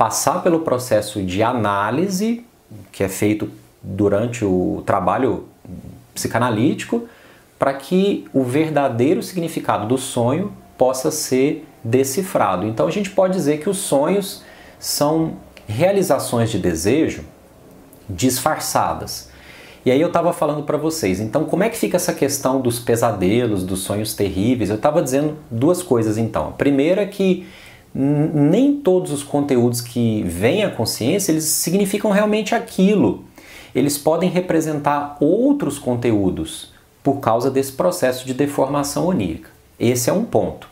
passar 0.00 0.42
pelo 0.42 0.60
processo 0.60 1.22
de 1.22 1.42
análise 1.42 2.42
que 2.90 3.04
é 3.04 3.08
feito 3.08 3.50
durante 3.82 4.46
o 4.46 4.82
trabalho 4.86 5.44
psicanalítico 6.14 7.06
para 7.58 7.74
que 7.74 8.26
o 8.32 8.42
verdadeiro 8.42 9.22
significado 9.22 9.86
do 9.86 9.98
sonho 9.98 10.54
possa 10.78 11.10
ser 11.10 11.68
decifrado. 11.84 12.64
Então 12.64 12.86
a 12.86 12.90
gente 12.90 13.10
pode 13.10 13.34
dizer 13.34 13.60
que 13.60 13.68
os 13.68 13.76
sonhos 13.76 14.42
são 14.78 15.34
realizações 15.68 16.50
de 16.50 16.58
desejo 16.58 17.22
disfarçadas. 18.08 19.28
E 19.84 19.90
aí 19.90 20.00
eu 20.00 20.08
estava 20.08 20.32
falando 20.32 20.62
para 20.62 20.78
vocês, 20.78 21.20
então 21.20 21.44
como 21.44 21.62
é 21.62 21.68
que 21.68 21.76
fica 21.76 21.96
essa 21.96 22.14
questão 22.14 22.62
dos 22.62 22.78
pesadelos, 22.78 23.64
dos 23.64 23.80
sonhos 23.80 24.14
terríveis? 24.14 24.70
Eu 24.70 24.76
estava 24.76 25.02
dizendo 25.02 25.36
duas 25.50 25.82
coisas 25.82 26.16
então. 26.16 26.48
A 26.48 26.52
primeira 26.52 27.02
é 27.02 27.06
que 27.06 27.46
nem 27.94 28.76
todos 28.76 29.12
os 29.12 29.22
conteúdos 29.22 29.80
que 29.80 30.22
vêm 30.22 30.64
à 30.64 30.70
consciência, 30.70 31.32
eles 31.32 31.44
significam 31.44 32.10
realmente 32.10 32.54
aquilo. 32.54 33.24
Eles 33.74 33.98
podem 33.98 34.30
representar 34.30 35.16
outros 35.20 35.78
conteúdos 35.78 36.72
por 37.02 37.20
causa 37.20 37.50
desse 37.50 37.72
processo 37.72 38.26
de 38.26 38.34
deformação 38.34 39.06
onírica. 39.06 39.50
Esse 39.78 40.10
é 40.10 40.12
um 40.12 40.24
ponto. 40.24 40.68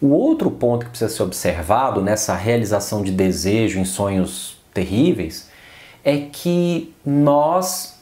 O 0.00 0.08
outro 0.08 0.50
ponto 0.50 0.84
que 0.84 0.90
precisa 0.90 1.14
ser 1.14 1.22
observado 1.22 2.02
nessa 2.02 2.34
realização 2.34 3.02
de 3.02 3.10
desejo 3.10 3.78
em 3.78 3.84
sonhos 3.84 4.56
terríveis 4.72 5.48
é 6.04 6.18
que 6.30 6.92
nós, 7.04 7.98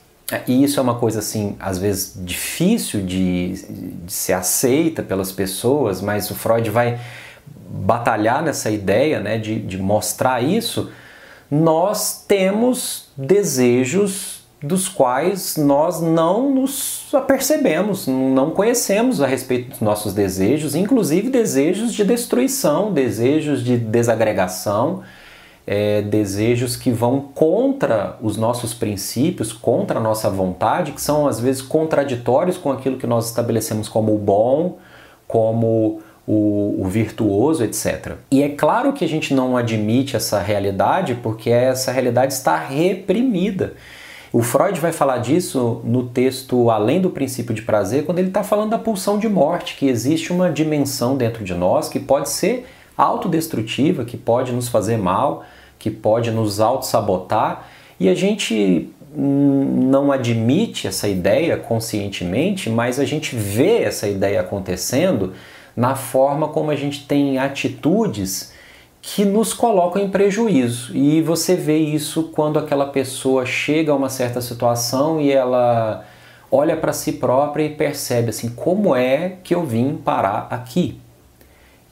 e 0.49 0.65
isso 0.65 0.81
é 0.81 0.83
uma 0.83 0.97
coisa 0.97 1.21
assim, 1.21 1.55
às 1.61 1.79
vezes 1.79 2.15
difícil 2.17 3.03
de, 3.03 3.53
de 4.05 4.13
ser 4.13 4.33
aceita 4.33 5.03
pelas 5.03 5.31
pessoas, 5.31 6.01
mas 6.01 6.31
o 6.31 6.35
Freud 6.35 6.69
vai 6.71 6.99
batalhar 7.57 8.43
nessa 8.43 8.71
ideia 8.71 9.21
né, 9.21 9.39
de, 9.39 9.59
de 9.59 9.79
mostrar 9.79 10.43
isso, 10.43 10.91
nós 11.51 12.25
temos 12.27 13.09
desejos 13.17 14.43
dos 14.63 14.89
quais 14.89 15.57
nós 15.57 16.01
não 16.01 16.55
nos 16.55 17.09
apercebemos, 17.13 18.07
não 18.07 18.51
conhecemos 18.51 19.21
a 19.21 19.27
respeito 19.27 19.71
dos 19.71 19.81
nossos 19.81 20.15
desejos, 20.15 20.77
inclusive 20.77 21.29
desejos 21.31 21.93
de 21.93 22.05
destruição, 22.05 22.93
desejos 22.93 23.65
de 23.65 23.77
desagregação, 23.77 25.03
é, 25.67 26.03
desejos 26.03 26.77
que 26.77 26.91
vão 26.91 27.21
contra 27.21 28.17
os 28.21 28.37
nossos 28.37 28.73
princípios, 28.73 29.53
contra 29.53 29.99
a 29.99 30.03
nossa 30.03 30.31
vontade, 30.31 30.93
que 30.93 31.01
são 31.01 31.27
às 31.27 31.41
vezes 31.41 31.61
contraditórios 31.61 32.57
com 32.57 32.71
aquilo 32.71 32.99
que 32.99 33.07
nós 33.07 33.27
estabelecemos 33.27 33.89
como 33.89 34.17
bom, 34.17 34.79
como 35.27 36.01
o, 36.27 36.77
o, 36.79 36.89
virtuoso, 36.89 37.65
etc. 37.65 38.13
E 38.31 38.43
é 38.43 38.49
claro 38.49 38.93
que 38.93 39.05
a 39.05 39.09
gente 39.09 39.35
não 39.35 39.57
admite 39.57 40.17
essa 40.17 40.41
realidade 40.41 41.15
porque 41.17 41.51
essa 41.51 41.91
realidade 41.91 42.33
está 42.33 42.57
reprimida. 42.57 43.75
O 44.33 44.41
Freud 44.41 44.81
vai 44.81 44.93
falar 44.93 45.19
disso 45.19 45.83
no 45.85 46.09
texto 46.09 46.71
Além 46.71 47.01
do 47.01 47.11
Princípio 47.11 47.55
de 47.55 47.63
Prazer, 47.63 48.07
quando 48.07 48.19
ele 48.19 48.29
está 48.29 48.43
falando 48.43 48.71
da 48.71 48.79
pulsão 48.79 49.19
de 49.19 49.29
morte, 49.29 49.77
que 49.77 49.87
existe 49.89 50.33
uma 50.33 50.51
dimensão 50.51 51.17
dentro 51.17 51.45
de 51.45 51.55
nós 51.55 51.89
que 51.89 52.01
pode 52.01 52.31
ser 52.31 52.67
autodestrutiva, 52.97 54.05
que 54.05 54.17
pode 54.17 54.53
nos 54.53 54.69
fazer 54.69 54.97
mal, 54.97 55.45
que 55.79 55.91
pode 55.91 56.31
nos 56.31 56.61
auto-sabotar, 56.61 57.67
e 58.01 58.09
a 58.09 58.15
gente 58.15 58.91
não 59.15 60.11
admite 60.11 60.87
essa 60.87 61.07
ideia 61.07 61.57
conscientemente, 61.59 62.71
mas 62.71 62.99
a 62.99 63.05
gente 63.05 63.37
vê 63.37 63.83
essa 63.83 64.09
ideia 64.09 64.41
acontecendo 64.41 65.35
na 65.77 65.95
forma 65.95 66.49
como 66.49 66.71
a 66.71 66.77
gente 66.77 67.07
tem 67.07 67.39
atitudes 67.39 68.53
que 69.01 69.25
nos 69.25 69.53
colocam 69.53 70.01
em 70.01 70.09
prejuízo. 70.09 70.97
E 70.97 71.21
você 71.21 71.57
vê 71.57 71.79
isso 71.79 72.31
quando 72.33 72.59
aquela 72.59 72.87
pessoa 72.87 73.45
chega 73.45 73.91
a 73.91 73.97
uma 73.97 74.09
certa 74.09 74.41
situação 74.41 75.21
e 75.21 75.33
ela 75.33 76.05
olha 76.51 76.77
para 76.77 76.93
si 76.93 77.13
própria 77.13 77.65
e 77.65 77.71
percebe 77.71 78.31
assim, 78.31 78.51
como 78.51 78.95
é 78.95 79.39
que 79.43 79.55
eu 79.55 79.65
vim 79.65 79.97
parar 79.97 80.47
aqui? 80.51 80.99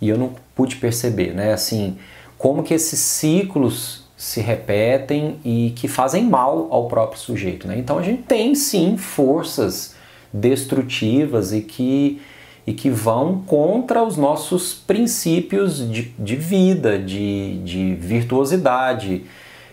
E 0.01 0.09
eu 0.09 0.16
não 0.16 0.33
pude 0.55 0.77
perceber, 0.77 1.35
né? 1.35 1.53
Assim, 1.53 1.99
como 2.38 2.62
que 2.62 2.73
esses 2.73 3.01
ciclos 3.01 4.05
se 4.16 4.40
repetem 4.40 5.38
e 5.45 5.73
que 5.75 5.88
fazem 5.88 6.25
mal 6.25 6.69
ao 6.71 6.87
próprio 6.88 7.19
sujeito, 7.19 7.66
né? 7.66 7.79
Então 7.79 7.99
a 7.99 8.03
gente 8.03 8.23
tem 8.23 8.55
sim 8.55 8.97
forças 8.97 9.95
destrutivas 10.33 11.53
e 11.53 11.62
que 11.62 12.21
e 12.66 12.73
que 12.73 12.90
vão 12.90 13.42
contra 13.46 14.03
os 14.03 14.16
nossos 14.16 14.75
princípios 14.75 15.79
de, 15.90 16.14
de 16.18 16.37
vida, 16.37 16.99
de, 16.99 17.59
de 17.59 17.94
virtuosidade, 17.94 19.25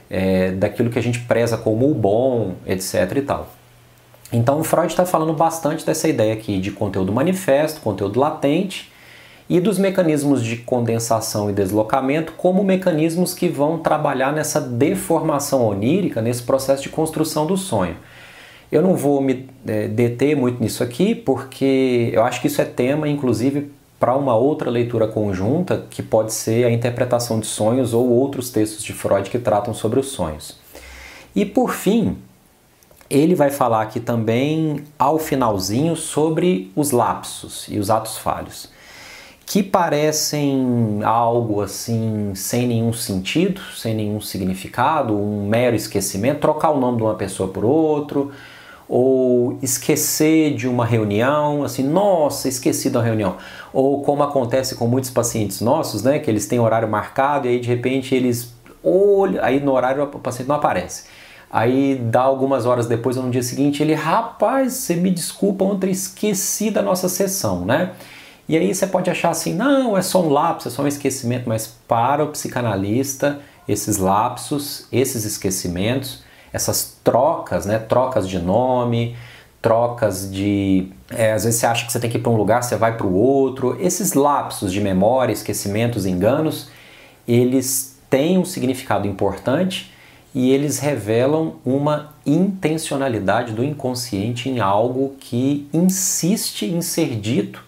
é, 0.10 0.52
daquilo 0.52 0.90
que 0.90 0.98
a 0.98 1.04
gente 1.04 1.20
preza 1.20 1.58
como 1.58 1.90
o 1.90 1.94
bom, 1.94 2.54
etc. 2.66 3.12
e 3.16 3.22
tal. 3.22 3.50
Então, 4.32 4.64
Freud 4.64 4.88
está 4.88 5.06
falando 5.06 5.34
bastante 5.34 5.86
dessa 5.86 6.08
ideia 6.08 6.34
aqui 6.34 6.60
de 6.60 6.72
conteúdo 6.72 7.14
manifesto, 7.14 7.80
conteúdo 7.82 8.20
latente 8.20 8.92
e 9.50 9.60
dos 9.62 9.78
mecanismos 9.78 10.44
de 10.44 10.58
condensação 10.58 11.50
e 11.50 11.54
deslocamento 11.54 12.34
como 12.34 12.64
mecanismos 12.64 13.34
que 13.34 13.48
vão 13.48 13.78
trabalhar 13.78 14.34
nessa 14.34 14.60
deformação 14.60 15.66
onírica, 15.66 16.22
nesse 16.22 16.44
processo 16.44 16.84
de 16.84 16.90
construção 16.90 17.46
do 17.46 17.56
sonho. 17.56 17.96
Eu 18.72 18.82
não 18.82 18.96
vou 18.96 19.22
me 19.22 19.50
é, 19.66 19.88
deter 19.88 20.36
muito 20.36 20.62
nisso 20.62 20.84
aqui, 20.84 21.16
porque 21.16 22.10
eu 22.14 22.24
acho 22.24 22.42
que 22.42 22.48
isso 22.48 22.62
é 22.62 22.66
tema, 22.66 23.08
inclusive, 23.08 23.72
para 24.00 24.16
uma 24.16 24.36
outra 24.36 24.70
leitura 24.70 25.08
conjunta, 25.08 25.86
que 25.90 26.04
pode 26.04 26.34
ser 26.34 26.66
a 26.66 26.72
interpretação 26.72 27.40
de 27.40 27.48
sonhos 27.48 27.94
ou 27.94 28.10
outros 28.10 28.50
textos 28.50 28.84
de 28.84 28.94
Freud 28.94 29.30
que 29.30 29.40
tratam 29.40 29.74
sobre 29.74 30.00
os 30.00 30.08
sonhos. 30.08 30.58
E 31.34 31.46
por 31.46 31.72
fim, 31.72 32.18
ele 33.10 33.36
vai 33.36 33.50
falar 33.50 33.82
aqui 33.82 34.02
também, 34.02 34.84
ao 35.00 35.18
finalzinho, 35.18 35.96
sobre 35.96 36.70
os 36.76 36.92
lapsos 36.92 37.68
e 37.70 37.80
os 37.80 37.90
atos 37.90 38.18
falhos, 38.18 38.70
que 39.46 39.64
parecem 39.64 41.00
algo 41.04 41.62
assim 41.62 42.34
sem 42.36 42.68
nenhum 42.68 42.92
sentido, 42.92 43.62
sem 43.78 43.96
nenhum 43.96 44.20
significado, 44.20 45.18
um 45.18 45.48
mero 45.48 45.74
esquecimento, 45.74 46.42
trocar 46.42 46.72
o 46.72 46.80
nome 46.80 46.98
de 46.98 47.04
uma 47.04 47.16
pessoa 47.16 47.48
por 47.48 47.64
outro 47.64 48.34
ou 48.90 49.58
esquecer 49.62 50.56
de 50.56 50.68
uma 50.68 50.86
reunião, 50.86 51.64
assim, 51.64 51.84
nossa, 51.84 52.48
esqueci 52.48 52.90
da 52.90 53.02
reunião. 53.02 53.36
Ou 53.74 54.02
como 54.02 54.24
acontece 54.24 54.76
com 54.76 54.88
muitos 54.88 55.10
pacientes 55.10 55.60
nossos, 55.62 56.04
né, 56.04 56.20
que 56.20 56.30
eles 56.30 56.46
têm 56.46 56.60
horário 56.60 56.88
marcado 56.88 57.48
e 57.48 57.52
aí 57.52 57.60
de 57.60 57.68
repente 57.68 58.16
eles 58.16 58.54
olham, 58.84 59.44
aí 59.44 59.60
no 59.60 59.74
horário 59.74 60.04
o 60.04 60.20
paciente 60.20 60.48
não 60.48 60.56
aparece. 60.56 61.06
Aí 61.50 61.96
dá 61.96 62.22
algumas 62.22 62.66
horas 62.66 62.88
depois 62.88 63.18
ou 63.18 63.24
no 63.24 63.32
dia 63.32 63.44
seguinte, 63.44 63.82
ele, 63.82 63.94
rapaz, 63.94 64.74
você 64.74 64.96
me 64.96 65.10
desculpa, 65.10 65.64
ontem 65.64 65.90
esqueci 65.90 66.70
da 66.70 66.82
nossa 66.82 67.08
sessão, 67.08 67.66
né? 67.66 67.92
E 68.50 68.58
aí 68.58 68.74
você 68.74 68.88
pode 68.88 69.10
achar 69.10 69.30
assim, 69.30 69.54
não, 69.54 69.98
é 69.98 70.02
só 70.02 70.22
um 70.22 70.30
lapso, 70.30 70.70
é 70.70 70.72
só 70.72 70.82
um 70.82 70.88
esquecimento, 70.88 71.48
mas 71.48 71.68
para 71.88 72.24
o 72.24 72.28
psicanalista, 72.28 73.40
esses 73.68 73.98
lapsos, 73.98 74.88
esses 74.92 75.26
esquecimentos, 75.26 76.24
essas 76.58 76.98
trocas, 77.04 77.66
né? 77.66 77.80
Trocas 77.80 78.28
de 78.28 78.40
nome, 78.40 79.16
trocas 79.62 80.30
de. 80.30 80.90
É, 81.10 81.32
às 81.32 81.46
vezes 81.46 81.60
você 81.60 81.66
acha 81.66 81.86
que 81.86 81.92
você 81.92 82.00
tem 82.00 82.10
que 82.10 82.18
ir 82.18 82.22
para 82.22 82.32
um 82.32 82.36
lugar, 82.36 82.64
você 82.64 82.76
vai 82.76 82.98
para 82.98 83.08
o 83.08 83.14
outro. 83.14 83.78
Esses 83.80 84.14
lapsos 84.14 84.74
de 84.74 84.82
memória, 84.82 85.32
esquecimentos, 85.32 86.06
enganos, 86.06 86.70
eles 87.28 87.98
têm 88.10 88.38
um 88.38 88.46
significado 88.46 89.08
importante 89.08 89.94
e 90.34 90.52
eles 90.52 90.80
revelam 90.80 91.56
uma 91.66 92.14
intencionalidade 92.26 93.54
do 93.54 93.64
inconsciente 93.64 94.50
em 94.50 94.60
algo 94.60 95.16
que 95.20 95.68
insiste 95.74 96.66
em 96.66 96.82
ser 96.82 97.16
dito 97.20 97.64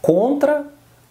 contra 0.00 0.66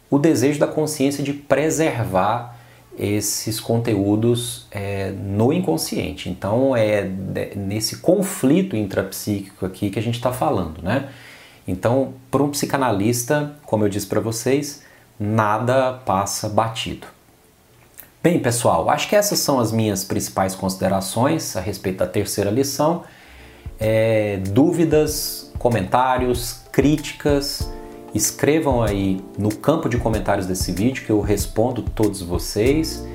o 0.10 0.18
desejo 0.18 0.60
da 0.60 0.68
consciência 0.68 1.24
de 1.24 1.34
preservar 1.34 2.59
esses 3.00 3.62
conteúdos 3.62 4.68
é, 4.70 5.12
no 5.12 5.54
inconsciente. 5.54 6.30
Então 6.30 6.76
é 6.76 7.10
nesse 7.56 7.98
conflito 7.98 8.76
intrapsíquico 8.76 9.66
aqui 9.66 9.90
que 9.90 9.98
a 9.98 10.02
gente 10.02 10.16
está 10.16 10.34
falando, 10.34 10.84
né? 10.84 11.10
Então, 11.66 12.14
para 12.32 12.42
um 12.42 12.50
psicanalista, 12.50 13.56
como 13.64 13.86
eu 13.86 13.90
disse 13.90 14.08
para 14.08 14.20
vocês, 14.20 14.82
nada 15.20 15.94
passa 15.94 16.50
batido. 16.50 17.06
Bem, 18.22 18.40
pessoal, 18.40 18.90
acho 18.90 19.08
que 19.08 19.16
essas 19.16 19.40
são 19.40 19.60
as 19.60 19.72
minhas 19.72 20.04
principais 20.04 20.56
considerações 20.56 21.56
a 21.56 21.62
respeito 21.62 22.00
da 22.00 22.08
terceira 22.08 22.50
lição. 22.50 23.04
É, 23.80 24.38
dúvidas, 24.50 25.52
comentários, 25.58 26.62
críticas 26.72 27.72
Escrevam 28.14 28.82
aí 28.82 29.22
no 29.38 29.54
campo 29.54 29.88
de 29.88 29.98
comentários 29.98 30.48
desse 30.48 30.72
vídeo 30.72 31.06
que 31.06 31.12
eu 31.12 31.22
respondo 31.22 31.82
todos 31.82 32.22
vocês. 32.22 33.08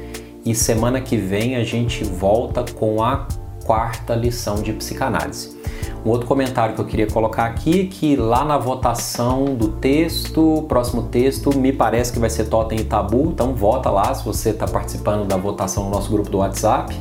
E 0.44 0.54
semana 0.54 1.00
que 1.00 1.16
vem 1.16 1.56
a 1.56 1.64
gente 1.64 2.04
volta 2.04 2.64
com 2.74 3.02
a 3.02 3.26
quarta 3.64 4.14
lição 4.14 4.56
de 4.56 4.72
psicanálise. 4.72 5.56
Um 6.04 6.10
outro 6.10 6.26
comentário 6.26 6.74
que 6.74 6.80
eu 6.82 6.84
queria 6.84 7.06
colocar 7.06 7.46
aqui 7.46 7.86
que 7.86 8.14
lá 8.14 8.44
na 8.44 8.58
votação 8.58 9.54
do 9.54 9.68
texto, 9.68 10.66
próximo 10.68 11.04
texto, 11.04 11.56
me 11.58 11.72
parece 11.72 12.12
que 12.12 12.18
vai 12.18 12.28
ser 12.28 12.44
Totem 12.44 12.80
e 12.80 12.84
Tabu, 12.84 13.30
então 13.30 13.54
vota 13.54 13.88
lá 13.88 14.14
se 14.14 14.22
você 14.22 14.50
está 14.50 14.66
participando 14.66 15.26
da 15.26 15.38
votação 15.38 15.84
no 15.84 15.90
nosso 15.90 16.10
grupo 16.10 16.28
do 16.28 16.38
WhatsApp. 16.38 16.94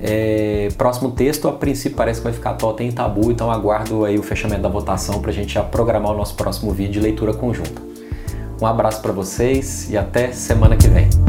É, 0.00 0.68
próximo 0.78 1.10
texto, 1.10 1.48
a 1.48 1.52
princípio 1.52 1.96
parece 1.96 2.20
que 2.20 2.24
vai 2.24 2.32
ficar 2.32 2.54
Totem 2.54 2.88
e 2.88 2.92
Tabu, 2.92 3.32
então 3.32 3.50
aguardo 3.50 4.04
aí 4.04 4.18
o 4.18 4.22
fechamento 4.22 4.62
da 4.62 4.68
votação 4.68 5.20
para 5.20 5.30
a 5.30 5.34
gente 5.34 5.54
já 5.54 5.62
programar 5.62 6.12
o 6.12 6.16
nosso 6.16 6.34
próximo 6.34 6.72
vídeo 6.72 6.92
de 6.92 7.00
leitura 7.00 7.34
conjunta. 7.34 7.82
Um 8.60 8.66
abraço 8.66 9.00
para 9.02 9.12
vocês 9.12 9.90
e 9.90 9.96
até 9.96 10.32
semana 10.32 10.76
que 10.76 10.88
vem. 10.88 11.27